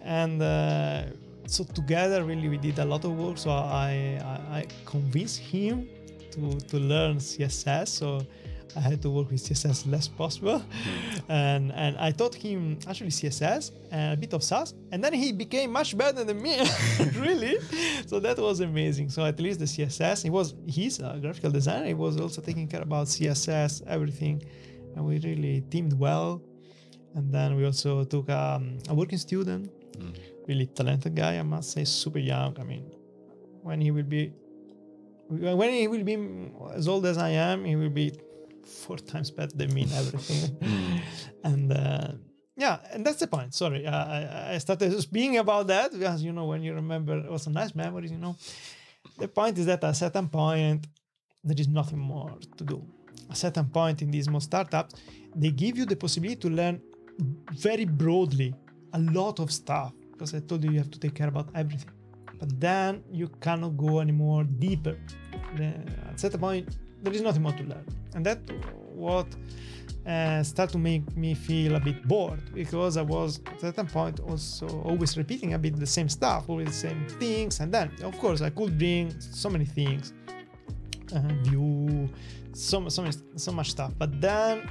and 0.08 0.40
uh, 0.40 1.02
so 1.46 1.64
together 1.64 2.24
really 2.24 2.48
we 2.48 2.56
did 2.56 2.78
a 2.78 2.84
lot 2.84 3.04
of 3.04 3.12
work 3.18 3.36
so 3.36 3.50
I, 3.50 4.18
I, 4.24 4.58
I 4.58 4.66
convinced 4.86 5.38
him 5.38 5.88
to, 6.30 6.58
to 6.70 6.76
learn 6.78 7.16
css 7.16 7.88
so 7.88 8.22
i 8.78 8.80
had 8.90 9.00
to 9.02 9.10
work 9.10 9.28
with 9.30 9.42
css 9.48 9.78
less 9.94 10.06
possible. 10.08 10.58
Hmm. 10.58 11.32
And 11.42 11.64
and 11.72 11.92
i 11.98 12.10
taught 12.20 12.34
him 12.34 12.78
actually 12.88 13.14
css 13.20 13.72
and 13.90 14.14
a 14.14 14.16
bit 14.16 14.32
of 14.36 14.42
Sass 14.42 14.74
and 14.92 14.98
then 15.04 15.12
he 15.22 15.32
became 15.44 15.70
much 15.80 15.90
better 16.02 16.22
than 16.24 16.38
me 16.46 16.54
really. 17.26 17.54
So 18.06 18.14
that 18.20 18.38
was 18.38 18.60
amazing. 18.60 19.08
So 19.10 19.20
at 19.32 19.38
least 19.44 19.58
the 19.64 19.70
css 19.74 20.22
he 20.22 20.30
was 20.30 20.54
he's 20.66 21.00
a 21.00 21.08
uh, 21.08 21.16
graphical 21.18 21.50
designer. 21.50 21.86
He 21.86 21.98
was 22.06 22.14
also 22.24 22.40
taking 22.40 22.66
care 22.72 22.82
about 22.82 23.06
css 23.08 23.72
everything. 23.86 24.36
And 24.94 25.04
we 25.04 25.18
really 25.28 25.56
teamed 25.72 25.94
well. 26.06 26.42
And 27.14 27.32
then 27.32 27.56
we 27.56 27.64
also 27.64 28.04
took 28.04 28.28
um, 28.30 28.78
a 28.88 28.94
working 28.94 29.18
student. 29.18 29.70
Hmm. 29.98 30.10
Really 30.46 30.66
talented 30.66 31.14
guy, 31.14 31.38
I 31.38 31.42
must 31.42 31.72
say, 31.72 31.84
super 31.84 32.18
young. 32.18 32.56
I 32.58 32.64
mean, 32.64 32.84
when 33.62 33.80
he 33.80 33.90
will 33.90 34.10
be 34.16 34.32
when 35.28 35.70
he 35.72 35.88
will 35.88 36.04
be 36.04 36.16
as 36.74 36.88
old 36.88 37.04
as 37.04 37.18
I 37.18 37.30
am, 37.30 37.64
he 37.64 37.76
will 37.76 37.90
be 37.90 38.12
four 38.64 38.96
times 38.96 39.30
better 39.30 39.56
than 39.56 39.72
me 39.74 39.82
in 39.82 39.92
everything. 39.92 41.02
and 41.44 41.72
uh, 41.72 42.12
yeah, 42.56 42.78
and 42.92 43.06
that's 43.06 43.20
the 43.20 43.26
point. 43.26 43.54
Sorry, 43.54 43.86
uh, 43.86 44.04
I, 44.04 44.54
I 44.54 44.58
started 44.58 45.00
speaking 45.00 45.38
about 45.38 45.68
that 45.68 45.92
because 45.92 46.22
you 46.22 46.32
know 46.32 46.46
when 46.46 46.62
you 46.62 46.74
remember 46.74 47.24
also 47.30 47.50
nice 47.50 47.74
memories. 47.74 48.10
You 48.10 48.18
know, 48.18 48.36
the 49.16 49.28
point 49.28 49.58
is 49.58 49.66
that 49.66 49.84
at 49.84 49.90
a 49.90 49.94
certain 49.94 50.28
point 50.28 50.86
there 51.44 51.56
is 51.58 51.68
nothing 51.68 51.98
more 51.98 52.38
to 52.56 52.64
do. 52.64 52.84
A 53.30 53.36
certain 53.36 53.66
point 53.66 54.02
in 54.02 54.10
these 54.10 54.24
small 54.24 54.40
startups, 54.40 54.94
they 55.36 55.50
give 55.50 55.76
you 55.78 55.84
the 55.84 55.96
possibility 55.96 56.36
to 56.36 56.50
learn 56.50 56.80
very 57.52 57.84
broadly 57.84 58.54
a 58.92 58.98
lot 58.98 59.38
of 59.38 59.52
stuff 59.52 59.92
because 60.12 60.34
I 60.34 60.40
told 60.40 60.64
you 60.64 60.72
you 60.72 60.78
have 60.78 60.90
to 60.90 60.98
take 60.98 61.14
care 61.14 61.28
about 61.28 61.48
everything. 61.54 61.90
But 62.38 62.60
then 62.60 63.02
you 63.10 63.28
cannot 63.40 63.76
go 63.76 64.00
anymore 64.00 64.44
deeper. 64.44 64.96
At 65.54 65.60
a 66.14 66.18
certain 66.18 66.40
point, 66.40 66.76
there 67.02 67.12
is 67.12 67.20
nothing 67.20 67.42
more 67.42 67.52
to 67.52 67.62
learn, 67.64 67.84
and 68.14 68.24
that 68.26 68.40
what 68.94 69.26
uh, 70.06 70.42
start 70.42 70.70
to 70.70 70.78
make 70.78 71.16
me 71.16 71.34
feel 71.34 71.76
a 71.76 71.80
bit 71.80 72.06
bored 72.08 72.40
because 72.54 72.96
I 72.96 73.02
was 73.02 73.40
at 73.46 73.56
a 73.56 73.60
certain 73.60 73.86
point 73.86 74.20
also 74.20 74.66
always 74.82 75.16
repeating 75.16 75.54
a 75.54 75.58
bit 75.58 75.78
the 75.78 75.86
same 75.86 76.08
stuff, 76.08 76.48
always 76.48 76.68
the 76.68 76.88
same 76.88 77.06
things, 77.20 77.60
and 77.60 77.72
then 77.72 77.90
of 78.02 78.18
course 78.18 78.40
I 78.40 78.50
could 78.50 78.78
bring 78.78 79.18
so 79.20 79.50
many 79.50 79.64
things, 79.64 80.12
uh, 81.14 81.20
view, 81.42 82.08
so 82.52 82.88
so 82.88 83.02
much, 83.02 83.16
so 83.36 83.52
much 83.52 83.70
stuff, 83.70 83.92
but 83.98 84.20
then 84.20 84.68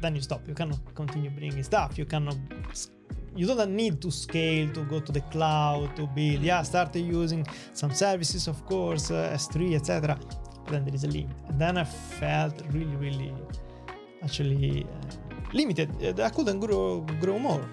then 0.00 0.14
you 0.14 0.22
stop. 0.22 0.42
You 0.46 0.54
cannot 0.54 0.78
continue 0.94 1.30
bringing 1.30 1.62
stuff. 1.62 1.98
You 1.98 2.04
cannot 2.04 2.36
you 3.34 3.46
don't 3.46 3.70
need 3.70 4.02
to 4.02 4.10
scale 4.10 4.72
to 4.72 4.82
go 4.84 4.98
to 5.00 5.12
the 5.12 5.20
cloud 5.32 5.94
to 5.96 6.06
build. 6.08 6.42
Yeah 6.42 6.62
start 6.62 6.94
using 6.96 7.46
some 7.72 7.92
services 7.92 8.48
of 8.48 8.64
course 8.66 9.10
uh, 9.10 9.32
s3 9.34 9.76
etc 9.76 10.18
then 10.70 10.84
there 10.84 10.94
is 10.94 11.04
a 11.04 11.08
limit 11.08 11.36
and 11.48 11.56
then 11.60 11.74
i 11.76 11.84
felt 11.84 12.54
really 12.72 12.96
really 12.96 13.32
actually 14.22 14.84
uh, 14.84 15.14
limited 15.52 15.88
uh, 16.02 16.24
i 16.24 16.30
couldn't 16.30 16.60
grow 16.60 17.00
grow 17.20 17.38
more 17.38 17.64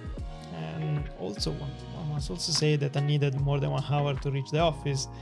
and 0.55 1.03
also 1.19 1.51
one, 1.51 1.69
one 1.99 2.07
must 2.13 2.29
also 2.31 2.51
say 2.51 2.75
that 2.75 2.95
i 2.97 2.99
needed 2.99 3.33
more 3.41 3.59
than 3.59 3.71
one 3.71 3.83
hour 3.89 4.13
to 4.23 4.31
reach 4.31 4.49
the 4.51 4.59
office 4.59 5.07
uh, 5.07 5.13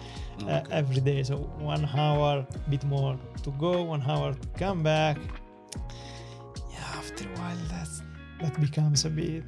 Okay. 0.46 0.64
every 0.82 1.02
day 1.10 1.24
so 1.24 1.36
one 1.74 1.86
hour 1.98 2.46
bit 2.70 2.84
more 2.86 3.18
to 3.44 3.52
go 3.66 3.84
one 3.84 4.02
hour 4.10 4.34
to 4.34 4.48
come 4.64 4.80
back 4.84 5.18
yeah 6.72 7.00
after 7.00 7.24
a 7.24 7.34
while 7.40 7.58
that's 7.70 8.02
that 8.42 8.60
becomes 8.60 9.06
a 9.06 9.10
bit 9.10 9.44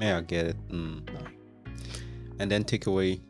Yeah, 0.00 0.18
I 0.18 0.20
get 0.34 0.44
it. 0.52 0.56
Mm. 0.68 1.06
No. 1.14 1.20
And 2.38 2.50
then 2.50 2.64
takeaway 2.64 3.20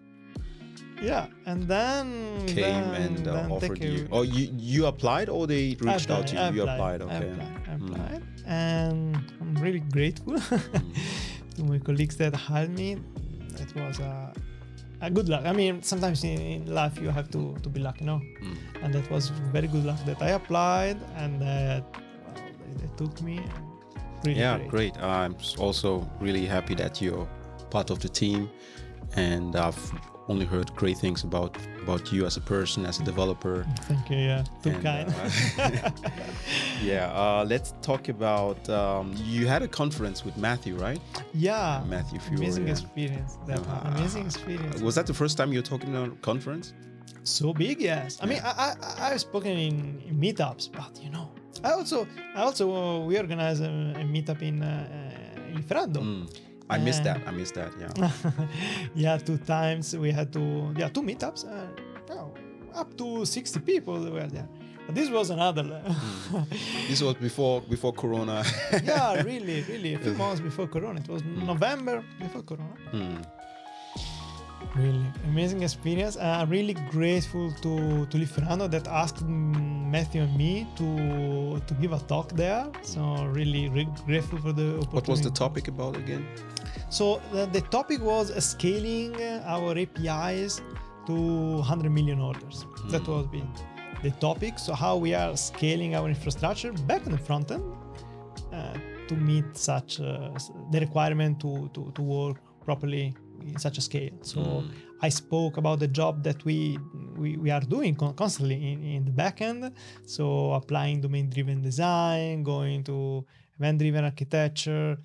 Yeah, 1.02 1.26
and 1.44 1.62
then 1.68 2.46
came 2.46 2.90
then, 2.90 3.16
and 3.16 3.28
uh, 3.28 3.32
then 3.34 3.50
offered 3.52 3.82
you. 3.82 4.08
Oh, 4.10 4.22
you 4.22 4.48
you 4.56 4.86
applied 4.86 5.28
or 5.28 5.46
they 5.46 5.76
reached 5.80 6.10
out 6.10 6.26
to 6.28 6.34
you? 6.34 6.40
applied, 6.40 6.54
You 6.54 6.62
applied. 6.62 7.02
I 7.02 7.04
Okay. 7.04 7.30
applied, 7.32 7.68
I 7.68 7.74
Mm. 7.76 7.90
applied. 7.92 8.22
and 8.46 9.16
I'm 9.40 9.54
really 9.56 9.80
grateful 9.80 10.34
Mm. 10.38 10.94
to 11.56 11.64
my 11.64 11.78
colleagues 11.78 12.16
that 12.16 12.34
hired 12.34 12.70
me. 12.70 12.96
It 13.60 13.74
was 13.74 13.98
a, 14.00 14.32
a 15.02 15.10
good 15.10 15.28
luck. 15.28 15.44
I 15.44 15.52
mean, 15.52 15.82
sometimes 15.82 16.24
in, 16.24 16.38
in 16.40 16.74
life 16.74 16.98
you 17.00 17.10
have 17.10 17.28
to, 17.32 17.54
to 17.62 17.68
be 17.68 17.80
lucky, 17.80 18.04
no? 18.04 18.20
Mm. 18.42 18.56
And 18.82 18.94
that 18.94 19.10
was 19.10 19.28
very 19.52 19.66
good 19.68 19.84
luck 19.84 19.98
that 20.06 20.22
I 20.22 20.30
applied 20.30 20.96
and 21.16 21.40
that 21.42 21.84
well, 21.92 22.34
they, 22.78 22.86
they 22.86 22.90
took 22.96 23.20
me. 23.22 23.40
Really 24.24 24.40
yeah, 24.40 24.56
great. 24.58 24.68
great. 24.70 24.96
I'm 25.02 25.36
also 25.58 26.08
really 26.20 26.46
happy 26.46 26.74
that 26.76 27.00
you're 27.02 27.28
part 27.70 27.90
of 27.90 27.98
the 27.98 28.08
team, 28.08 28.48
and 29.14 29.54
I've 29.56 29.92
only 30.28 30.44
heard 30.44 30.74
great 30.74 30.98
things 30.98 31.22
about 31.24 31.56
about 31.82 32.12
you 32.12 32.26
as 32.26 32.36
a 32.36 32.40
person, 32.40 32.84
as 32.84 32.98
a 32.98 33.04
developer. 33.04 33.64
Thank 33.82 34.10
you. 34.10 34.16
Yeah, 34.16 34.44
too 34.62 34.70
And, 34.70 34.82
kind. 34.82 35.14
uh, 35.14 35.90
yeah, 36.82 37.12
uh, 37.12 37.44
let's 37.48 37.74
talk 37.82 38.08
about. 38.08 38.68
Um, 38.68 39.14
you 39.24 39.46
had 39.46 39.62
a 39.62 39.68
conference 39.68 40.24
with 40.24 40.36
Matthew, 40.36 40.76
right? 40.76 41.00
yeah, 41.32 41.82
Matthew 41.88 42.18
Fiore. 42.20 42.38
amazing 42.38 42.68
experience. 42.68 43.38
That 43.46 43.60
Uh, 43.60 43.92
amazing 43.96 44.26
experience. 44.26 44.80
Was 44.82 44.94
that 44.96 45.06
the 45.06 45.14
first 45.14 45.36
time 45.38 45.52
you're 45.52 45.62
talking 45.74 45.94
at 45.94 46.08
a 46.08 46.10
conference? 46.22 46.72
so 47.22 47.52
big 47.52 47.80
yes 47.80 48.18
i 48.22 48.26
mean 48.26 48.40
i 48.44 48.52
i, 48.66 48.68
I 49.06 49.08
have 49.10 49.20
spoken 49.20 49.50
in, 49.50 50.00
in 50.08 50.14
meetups 50.24 50.70
but 50.70 50.92
you 51.02 51.10
know 51.10 51.26
i 51.64 51.72
also 51.72 52.06
i 52.36 52.40
also 52.40 52.64
uh, 52.72 53.04
we 53.04 53.18
organize 53.18 53.58
a, 53.60 53.64
a 54.02 54.04
meetup 54.14 54.42
in 54.42 54.62
uh, 54.62 54.68
uh, 54.68 55.56
in 55.56 55.62
Ferrando. 55.64 56.00
Mm. 56.02 56.24
I 56.68 56.78
missed 56.78 57.04
that. 57.04 57.20
I 57.26 57.30
missed 57.30 57.54
that. 57.54 57.72
Yeah. 57.78 58.10
yeah 58.94 59.16
two 59.28 59.38
times 59.38 59.96
we 59.96 60.10
had 60.10 60.32
to 60.32 60.74
yeah 60.76 60.88
two 60.88 61.02
meetups 61.02 61.44
well, 62.08 62.34
up 62.74 62.96
to 62.98 63.24
60 63.24 63.60
people 63.60 63.94
were 64.10 64.26
there 64.26 64.48
but 64.86 64.94
this 64.94 65.10
was 65.10 65.30
another 65.30 65.62
level. 65.64 65.94
this 66.88 67.02
was 67.02 67.14
before 67.14 67.60
before 67.62 67.92
Corona. 67.92 68.44
yeah 68.84 69.22
really 69.30 69.62
really 69.68 69.94
a 69.94 69.98
few 69.98 70.14
months 70.14 70.40
before 70.40 70.66
corona 70.68 71.00
it 71.00 71.08
was 71.08 71.22
Mm. 71.22 71.46
november 71.46 72.04
before 72.20 72.42
corona 72.42 72.74
Mm. 72.92 73.24
Really 74.78 75.06
amazing 75.24 75.62
experience. 75.62 76.16
Uh, 76.16 76.38
I'm 76.40 76.50
really 76.50 76.74
grateful 76.90 77.50
to 77.62 78.04
to 78.10 78.18
Liferano 78.18 78.68
that 78.70 78.86
asked 78.88 79.24
mm, 79.24 79.90
Matthew 79.94 80.22
and 80.22 80.36
me 80.36 80.66
to 80.76 80.88
to 81.66 81.74
give 81.80 81.92
a 81.92 81.98
talk 82.12 82.32
there. 82.42 82.66
So 82.82 83.00
really, 83.38 83.68
re- 83.70 83.88
grateful 84.04 84.38
for 84.38 84.52
the 84.52 84.68
opportunity. 84.74 84.96
What 84.96 85.08
was 85.08 85.20
the 85.22 85.30
topic 85.30 85.68
about 85.68 85.96
again? 85.96 86.26
So 86.90 87.22
the, 87.32 87.46
the 87.46 87.62
topic 87.76 88.02
was 88.02 88.30
uh, 88.30 88.40
scaling 88.40 89.14
uh, 89.22 89.42
our 89.54 89.78
APIs 89.78 90.60
to 91.06 91.14
100 91.14 91.90
million 91.90 92.20
orders. 92.20 92.66
That 92.90 93.02
Hmm. 93.06 93.12
was 93.12 93.26
the, 93.32 93.42
the 94.02 94.10
topic. 94.20 94.58
So 94.58 94.74
how 94.74 94.96
we 94.98 95.14
are 95.14 95.36
scaling 95.36 95.94
our 95.94 96.08
infrastructure 96.08 96.72
back 96.72 97.06
on 97.06 97.12
the 97.12 97.18
front 97.28 97.50
end 97.50 97.64
uh, 98.52 98.74
to 99.08 99.14
meet 99.16 99.56
such 99.56 100.00
uh, 100.00 100.30
the 100.72 100.80
requirement 100.80 101.40
to, 101.40 101.70
to 101.74 101.90
to 101.94 102.02
work 102.02 102.36
properly 102.64 103.14
in 103.50 103.58
such 103.58 103.78
a 103.78 103.80
scale. 103.80 104.16
So 104.22 104.40
Mm. 104.40 104.70
I 105.06 105.10
spoke 105.10 105.54
about 105.62 105.78
the 105.84 105.88
job 106.00 106.22
that 106.24 106.44
we 106.44 106.78
we, 107.22 107.36
we 107.44 107.50
are 107.56 107.64
doing 107.76 107.94
con- 107.96 108.14
constantly 108.14 108.56
in, 108.72 108.78
in 108.96 109.04
the 109.08 109.14
backend. 109.22 109.72
So 110.16 110.24
applying 110.60 111.00
domain-driven 111.00 111.62
design, 111.62 112.42
going 112.42 112.84
to 112.84 113.24
event-driven 113.58 114.04
architecture, 114.04 114.98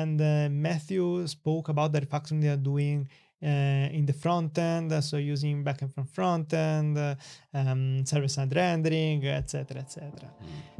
and 0.00 0.20
uh, 0.20 0.48
Matthew 0.50 1.26
spoke 1.26 1.68
about 1.68 1.92
the 1.92 2.00
refactoring 2.00 2.40
they 2.40 2.48
are 2.48 2.56
doing 2.72 3.08
uh, 3.42 3.98
in 3.98 4.04
the 4.06 4.12
front 4.12 4.56
end, 4.58 4.92
so 5.04 5.16
using 5.16 5.62
backend 5.62 5.92
from 5.94 6.06
front 6.06 6.52
end, 6.54 6.96
uh, 6.98 7.14
um, 7.54 8.04
server-side 8.04 8.54
rendering, 8.54 9.24
etc., 9.26 9.78
etc. 9.78 10.10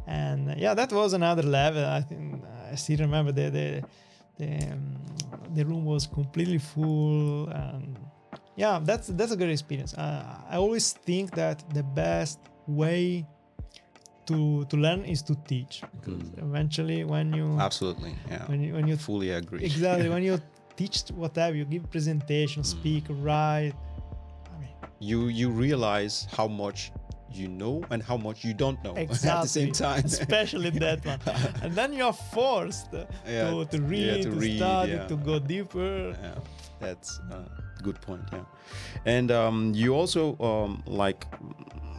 And 0.06 0.50
uh, 0.50 0.54
yeah, 0.56 0.74
that 0.74 0.90
was 0.92 1.12
another 1.12 1.42
level. 1.42 1.84
I 1.84 2.00
think 2.00 2.42
I 2.72 2.74
still 2.76 2.98
remember 3.06 3.32
the 3.32 3.50
the 3.50 3.68
the, 4.38 4.50
um, 4.72 4.96
the 5.54 5.64
room 5.64 5.84
was 5.84 6.06
completely 6.06 6.58
full 6.58 7.48
and 7.48 7.96
yeah 8.56 8.78
that's 8.82 9.08
that's 9.08 9.32
a 9.32 9.36
good 9.36 9.50
experience 9.50 9.94
uh, 9.94 10.24
i 10.50 10.56
always 10.56 10.92
think 10.92 11.34
that 11.34 11.62
the 11.74 11.82
best 11.82 12.38
way 12.66 13.26
to 14.26 14.64
to 14.66 14.76
learn 14.76 15.04
is 15.04 15.22
to 15.22 15.34
teach 15.46 15.82
because 16.00 16.22
Mm. 16.22 16.42
eventually 16.48 17.04
when 17.04 17.32
you 17.32 17.46
Absolutely. 17.58 18.12
Yeah. 18.30 18.44
when 18.46 18.60
you 18.60 18.74
when 18.74 18.86
you 18.86 18.96
Fully 18.96 19.30
agree. 19.30 19.64
exactly 19.64 20.08
when 20.08 20.22
you 20.22 20.38
teach 20.76 21.02
whatever 21.14 21.56
you 21.56 21.64
give 21.64 21.90
presentation 21.90 22.62
speak 22.62 23.04
write 23.08 23.74
i 24.54 24.60
mean 24.60 24.70
you 25.00 25.26
you 25.28 25.48
realize 25.50 26.26
how 26.36 26.46
much 26.46 26.92
you 27.32 27.48
know 27.48 27.82
and 27.90 28.02
how 28.02 28.16
much 28.16 28.44
you 28.44 28.54
don't 28.54 28.82
know 28.82 28.94
exactly 28.94 29.30
at 29.38 29.42
the 29.42 29.48
same 29.48 29.72
time. 29.72 30.02
especially 30.04 30.70
that 30.70 31.04
one 31.04 31.20
and 31.62 31.74
then 31.74 31.92
you're 31.92 32.12
forced 32.12 32.88
Yeah, 32.92 33.50
to, 33.50 33.64
to 33.66 33.76
yeah, 33.78 33.88
read 33.88 34.22
to 34.22 34.30
to, 34.30 34.36
read, 34.36 34.56
study 34.58 34.92
yeah. 34.92 35.06
to 35.06 35.16
go 35.16 35.38
deeper 35.38 36.16
yeah, 36.22 36.34
that's 36.80 37.20
a 37.30 37.82
good 37.82 38.00
point. 38.00 38.22
Yeah, 38.32 38.44
and 39.04 39.30
um, 39.30 39.72
you 39.74 39.94
also 39.94 40.36
um, 40.40 40.82
like, 40.86 41.26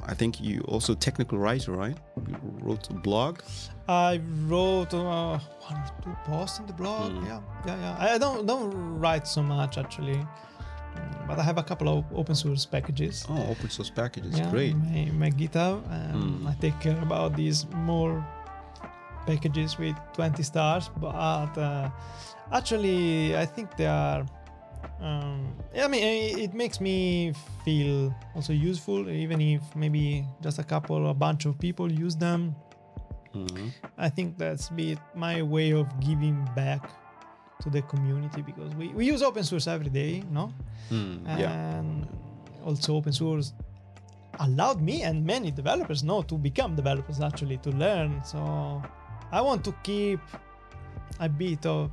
I 0.05 0.13
think 0.13 0.41
you 0.41 0.61
also 0.67 0.93
technical 0.93 1.37
writer, 1.37 1.71
right? 1.71 1.97
You 2.27 2.35
wrote 2.61 2.89
a 2.89 2.93
blog. 2.93 3.39
I 3.87 4.19
wrote 4.47 4.93
uh, 4.93 5.39
one 5.39 5.77
or 5.77 5.91
two 6.03 6.15
posts 6.25 6.59
in 6.59 6.65
the 6.67 6.73
blog. 6.73 7.11
Mm. 7.11 7.25
Yeah, 7.25 7.41
yeah, 7.65 7.79
yeah. 7.79 8.13
I 8.15 8.17
don't 8.17 8.45
don't 8.45 8.71
write 8.99 9.27
so 9.27 9.41
much 9.41 9.77
actually, 9.77 10.19
but 11.27 11.37
I 11.39 11.43
have 11.43 11.57
a 11.57 11.63
couple 11.63 11.87
of 11.89 12.05
open 12.13 12.35
source 12.35 12.65
packages. 12.65 13.25
Oh, 13.29 13.51
open 13.51 13.69
source 13.69 13.89
packages, 13.89 14.37
yeah, 14.37 14.49
great. 14.49 14.75
My, 14.75 15.11
my 15.13 15.29
GitHub. 15.31 15.85
Um, 15.91 16.41
Mm. 16.43 16.47
I 16.49 16.53
take 16.59 16.79
care 16.79 16.99
about 17.01 17.35
these 17.35 17.65
more 17.85 18.25
packages 19.27 19.77
with 19.77 19.95
20 20.13 20.41
stars, 20.43 20.89
but 20.97 21.55
uh, 21.57 21.89
actually 22.51 23.35
I 23.37 23.45
think 23.45 23.75
they 23.77 23.85
are. 23.87 24.25
Um, 25.01 25.53
I 25.77 25.87
mean, 25.87 26.03
it 26.39 26.53
makes 26.53 26.79
me 26.81 27.33
feel 27.63 28.13
also 28.35 28.53
useful, 28.53 29.09
even 29.09 29.39
if 29.41 29.61
maybe 29.75 30.25
just 30.41 30.57
a 30.59 30.63
couple, 30.63 31.09
a 31.09 31.13
bunch 31.13 31.45
of 31.45 31.59
people 31.59 31.91
use 31.91 32.15
them. 32.15 32.55
Mhm. 33.35 33.71
I 33.97 34.09
think 34.09 34.37
that's 34.37 34.69
be 34.69 34.97
my 35.13 35.41
way 35.43 35.71
of 35.73 35.85
giving 35.99 36.47
back 36.55 36.89
to 37.63 37.69
the 37.69 37.81
community 37.83 38.41
because 38.41 38.73
we, 38.75 38.89
we 38.89 39.05
use 39.05 39.21
open 39.21 39.43
source 39.43 39.67
every 39.67 39.89
day, 39.89 40.23
no? 40.31 40.53
Mm, 40.91 41.25
yeah. 41.39 41.51
And 41.77 42.07
also 42.65 42.95
open 42.95 43.11
source 43.13 43.53
allowed 44.39 44.81
me 44.81 45.03
and 45.03 45.25
many 45.25 45.51
developers 45.51 46.01
know 46.03 46.21
to 46.23 46.35
become 46.37 46.75
developers 46.75 47.19
actually 47.19 47.57
to 47.57 47.71
learn. 47.71 48.21
So 48.23 48.81
I 49.31 49.41
want 49.41 49.63
to 49.65 49.73
keep 49.83 50.19
a 51.19 51.27
bit 51.27 51.65
of 51.65 51.91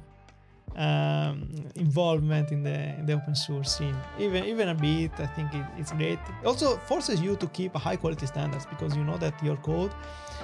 um, 0.76 1.48
involvement 1.74 2.52
in 2.52 2.62
the 2.62 2.78
in 2.98 3.06
the 3.06 3.14
open 3.14 3.34
source 3.34 3.76
scene. 3.78 3.96
Even 4.20 4.44
even 4.44 4.68
a 4.68 4.74
bit, 4.74 5.10
I 5.18 5.26
think 5.26 5.52
it, 5.54 5.64
it's 5.78 5.90
great. 5.92 6.18
It 6.42 6.46
also 6.46 6.76
forces 6.76 7.20
you 7.20 7.34
to 7.36 7.46
keep 7.48 7.74
a 7.74 7.78
high 7.78 7.96
quality 7.96 8.26
standards 8.26 8.66
because 8.66 8.94
you 8.96 9.02
know 9.02 9.16
that 9.16 9.34
your 9.42 9.56
code 9.56 9.92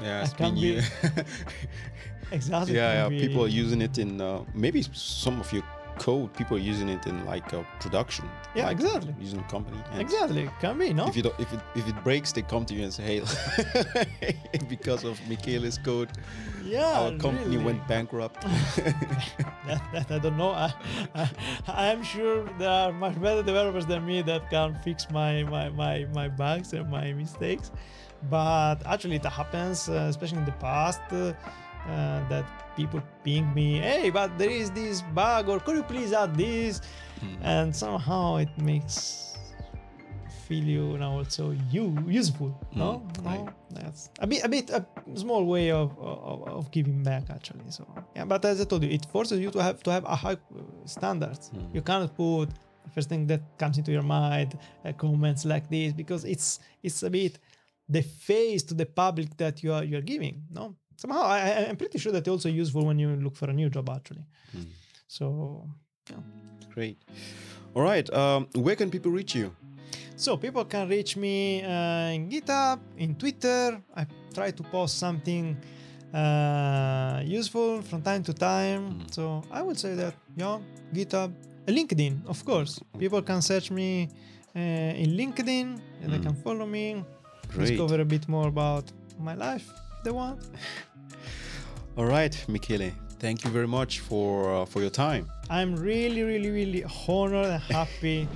Yeah, 0.03 0.21
I 0.21 0.23
it's 0.23 0.33
can 0.33 0.55
been 0.55 0.55
be- 0.55 0.61
you. 0.61 0.83
exactly 2.33 2.75
yeah, 2.75 3.09
yeah. 3.09 3.09
People 3.09 3.45
are 3.45 3.49
using 3.49 3.81
it 3.83 3.99
in 3.99 4.21
uh, 4.21 4.45
maybe 4.55 4.83
some 4.93 5.41
of 5.41 5.53
your 5.53 5.63
code. 5.99 6.33
People 6.35 6.57
are 6.57 6.61
using 6.61 6.89
it 6.89 7.07
in 7.07 7.25
like 7.25 7.53
uh, 7.55 7.63
production. 7.81 8.29
Yeah, 8.55 8.67
like 8.67 8.81
exactly. 8.81 9.15
Using 9.21 9.41
a 9.41 9.45
company. 9.45 9.79
exactly 9.99 10.49
can 10.61 10.79
be 10.79 10.93
no 10.93 11.07
If 11.07 11.17
you 11.17 11.23
don't, 11.23 11.39
if 11.39 11.53
it 11.53 11.61
if 11.75 11.89
it 11.89 12.05
breaks, 12.05 12.33
they 12.33 12.43
come 12.43 12.65
to 12.67 12.75
you 12.75 12.83
and 12.85 12.93
say, 12.93 13.03
"Hey, 14.21 14.35
because 14.69 15.05
of 15.05 15.21
Michele's 15.29 15.79
code, 15.79 16.11
yeah 16.65 17.01
our 17.01 17.13
company 17.17 17.57
really. 17.57 17.65
went 17.65 17.87
bankrupt." 17.89 18.41
that, 19.67 19.83
that 19.93 20.11
I 20.11 20.19
don't 20.19 20.37
know. 20.37 20.51
I, 20.51 20.73
I, 21.15 21.31
I 21.69 21.87
am 21.87 22.03
sure 22.03 22.45
there 22.59 22.71
are 22.71 22.93
much 22.93 23.21
better 23.21 23.43
developers 23.43 23.87
than 23.87 24.05
me 24.07 24.23
that 24.23 24.51
can 24.51 24.79
fix 24.83 25.11
my 25.11 25.43
my, 25.45 25.69
my, 25.71 26.07
my 26.15 26.29
bugs 26.29 26.73
and 26.73 26.91
my 26.91 27.13
mistakes. 27.13 27.71
But 28.31 28.77
actually, 28.87 29.17
it 29.17 29.27
happens, 29.27 29.89
uh, 29.89 30.07
especially 30.09 30.39
in 30.39 30.45
the 30.45 30.53
past, 30.53 31.01
uh, 31.11 31.33
uh, 31.89 32.29
that 32.29 32.45
people 32.77 33.03
ping 33.25 33.53
me, 33.55 33.79
hey, 33.79 34.11
but 34.11 34.37
there 34.39 34.51
is 34.51 34.71
this 34.71 35.03
bug, 35.15 35.49
or 35.49 35.61
could 35.61 35.77
you 35.77 35.83
please 35.83 36.13
add 36.13 36.35
this? 36.37 36.81
Hmm. 37.21 37.43
And 37.43 37.77
somehow 37.77 38.37
it 38.37 38.57
makes 38.59 39.29
feel 40.49 40.65
you 40.65 40.99
now 40.99 41.19
also 41.19 41.55
you 41.71 41.97
useful. 42.07 42.51
No, 42.75 43.01
Mm, 43.01 43.25
no, 43.25 43.31
right. 43.31 43.49
that's 43.71 44.11
a 44.19 44.27
bit, 44.27 44.45
a 44.45 44.49
bit, 44.49 44.71
a 44.71 44.85
small 45.15 45.45
way 45.45 45.71
of, 45.71 45.97
of 45.99 46.49
of 46.49 46.71
giving 46.71 47.03
back 47.03 47.31
actually. 47.31 47.71
So 47.71 47.87
yeah, 48.17 48.25
but 48.25 48.45
as 48.45 48.61
I 48.61 48.65
told 48.65 48.83
you, 48.83 48.91
it 48.91 49.05
forces 49.07 49.39
you 49.39 49.51
to 49.51 49.63
have 49.63 49.83
to 49.85 49.91
have 49.93 50.05
a 50.05 50.17
high 50.17 50.33
uh, 50.33 50.61
standards. 50.85 51.51
Mm. 51.55 51.75
You 51.75 51.83
cannot 51.83 52.17
put 52.17 52.49
first 52.95 53.09
thing 53.09 53.27
that 53.29 53.41
comes 53.59 53.79
into 53.79 53.93
your 53.93 54.03
mind 54.03 54.59
uh, 54.85 54.93
comments 54.93 55.45
like 55.45 55.69
this 55.71 55.93
because 55.93 56.25
it's 56.25 56.59
it's 56.83 57.03
a 57.05 57.11
bit 57.11 57.39
the 57.89 58.03
face 58.03 58.63
to 58.65 58.75
the 58.75 58.85
public 58.87 59.37
that 59.37 59.63
you 59.63 59.73
are 59.73 59.85
you 59.85 59.97
are 59.97 60.03
giving. 60.15 60.43
No, 60.51 60.75
somehow 61.03 61.23
I, 61.37 61.39
I'm 61.69 61.77
pretty 61.83 61.99
sure 62.03 62.13
that 62.17 62.25
also 62.35 62.49
useful 62.63 62.83
when 62.89 62.99
you 63.03 63.09
look 63.25 63.37
for 63.41 63.49
a 63.55 63.57
new 63.61 63.69
job 63.77 63.87
actually. 63.99 64.25
Mm. 64.57 64.67
So 65.17 65.25
yeah. 66.11 66.23
Great. 66.75 66.99
All 67.75 67.83
right. 67.91 68.07
Um, 68.21 68.41
where 68.65 68.77
can 68.81 68.89
people 68.97 69.11
reach 69.21 69.35
you? 69.41 69.49
So 70.25 70.31
people 70.37 70.65
can 70.75 70.85
reach 70.97 71.13
me 71.25 71.37
uh, 71.65 72.17
in 72.17 72.23
GitHub, 72.35 72.79
in 73.05 73.11
Twitter. 73.23 73.65
I 74.01 74.03
try 74.39 74.49
to 74.59 74.63
post 74.75 74.93
something 75.05 75.45
uh, 76.15 77.21
useful 77.41 77.83
from 77.83 78.01
time 78.03 78.23
to 78.29 78.33
time. 78.35 78.83
Mm. 78.83 79.15
So 79.17 79.23
I 79.51 79.61
would 79.67 79.79
say 79.85 79.93
that 80.03 80.15
yeah, 80.37 80.59
GitHub, 80.95 81.31
LinkedIn, 81.67 82.15
of 82.27 82.39
course. 82.45 82.73
People 82.99 83.23
can 83.23 83.41
search 83.43 83.71
me 83.71 84.09
uh, 84.55 85.03
in 85.03 85.09
LinkedIn 85.21 85.67
and 86.03 86.09
they 86.13 86.19
Mm. 86.19 86.27
can 86.27 86.35
follow 86.45 86.67
me, 86.67 86.87
Great. 87.49 87.69
discover 87.69 88.01
a 88.01 88.05
bit 88.15 88.25
more 88.29 88.49
about 88.49 88.85
my 89.29 89.35
life 89.47 89.67
if 89.99 90.05
they 90.05 90.11
want. 90.23 90.41
All 91.97 92.07
right, 92.07 92.35
Michele. 92.49 92.93
Thank 93.19 93.45
you 93.45 93.51
very 93.51 93.69
much 93.69 94.01
for 94.01 94.55
uh, 94.55 94.65
for 94.65 94.81
your 94.81 94.91
time. 94.91 95.31
I'm 95.51 95.77
really, 95.77 96.23
really, 96.23 96.51
really 96.51 96.85
honored 97.07 97.47
and 97.47 97.63
happy 97.63 98.27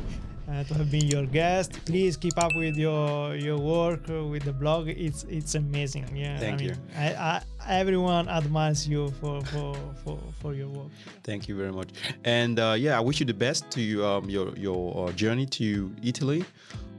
uh, 0.49 0.63
to 0.65 0.75
have 0.75 0.91
been 0.91 1.07
your 1.07 1.27
guest. 1.27 1.73
Please 1.85 2.17
keep 2.17 2.39
up 2.39 2.53
with 2.55 2.77
your 2.77 3.35
your 3.35 3.59
work 3.59 4.01
uh, 4.09 4.25
with 4.25 4.45
the 4.45 4.53
blog. 4.53 4.89
It's 4.89 5.25
it's 5.25 5.55
amazing. 5.55 6.07
Yeah, 6.15 6.39
Thank 6.39 6.61
I 6.61 6.65
you. 6.65 6.71
mean, 6.71 6.81
I, 6.97 7.15
I, 7.15 7.43
everyone 7.81 8.29
admires 8.29 8.87
you 8.87 9.11
for 9.21 9.43
for, 9.47 9.75
for, 10.05 10.19
for 10.41 10.55
your 10.55 10.69
work. 10.69 10.91
Thank 11.25 11.49
you 11.49 11.57
very 11.57 11.73
much. 11.73 11.89
And 12.25 12.59
uh, 12.61 12.77
yeah, 12.79 12.97
I 12.97 13.01
wish 13.01 13.21
you 13.21 13.27
the 13.27 13.35
best 13.35 13.71
to 13.73 14.05
um, 14.05 14.31
your 14.31 14.55
your 14.57 15.09
uh, 15.09 15.13
journey 15.13 15.47
to 15.47 15.91
Italy. 16.03 16.45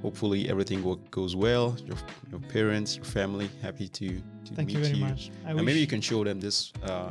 Hopefully 0.02 0.48
everything 0.50 0.82
goes 1.12 1.36
well. 1.36 1.76
Your 1.86 1.98
your 2.32 2.40
parents, 2.40 2.96
your 2.96 3.06
family, 3.06 3.50
happy 3.62 3.88
to 3.90 4.08
to 4.46 4.54
Thank 4.56 4.68
meet 4.70 4.78
you 4.78 4.84
very 4.84 5.00
much. 5.00 5.32
I 5.46 5.50
and 5.50 5.56
wish, 5.58 5.66
maybe 5.66 5.80
you 5.80 5.88
can 5.88 6.02
show 6.02 6.24
them 6.24 6.40
this. 6.40 6.72
Uh, 6.84 7.10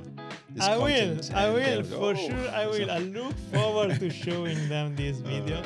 this 0.55 0.65
I 0.65 0.77
will. 0.77 1.19
I 1.35 1.51
will 1.51 1.83
go, 1.83 1.89
for 1.89 2.13
"Oh." 2.13 2.29
sure. 2.29 2.49
I 2.51 2.67
will. 2.67 2.91
I 2.91 2.99
look 2.99 3.35
forward 3.53 3.99
to 3.99 4.09
showing 4.11 4.69
them 4.69 4.95
this 4.97 5.19
video, 5.33 5.63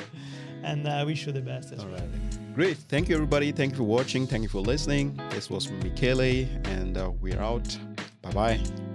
and 0.63 0.89
I 0.89 1.05
wish 1.05 1.27
you 1.27 1.33
the 1.33 1.43
best 1.43 1.73
as 1.73 1.81
All 1.81 1.87
well. 1.87 2.01
right. 2.01 2.55
Great. 2.55 2.79
Thank 2.89 3.09
you, 3.09 3.15
everybody. 3.15 3.53
Thank 3.53 3.73
you 3.73 3.77
for 3.79 3.85
watching. 3.85 4.27
Thank 4.27 4.43
you 4.43 4.49
for 4.49 4.61
listening. 4.61 5.21
This 5.31 5.49
was 5.51 5.71
Michele, 5.71 6.49
and 6.65 6.97
uh, 6.97 7.11
we're 7.21 7.41
out. 7.41 7.69
Bye 8.23 8.33
bye. 8.33 8.90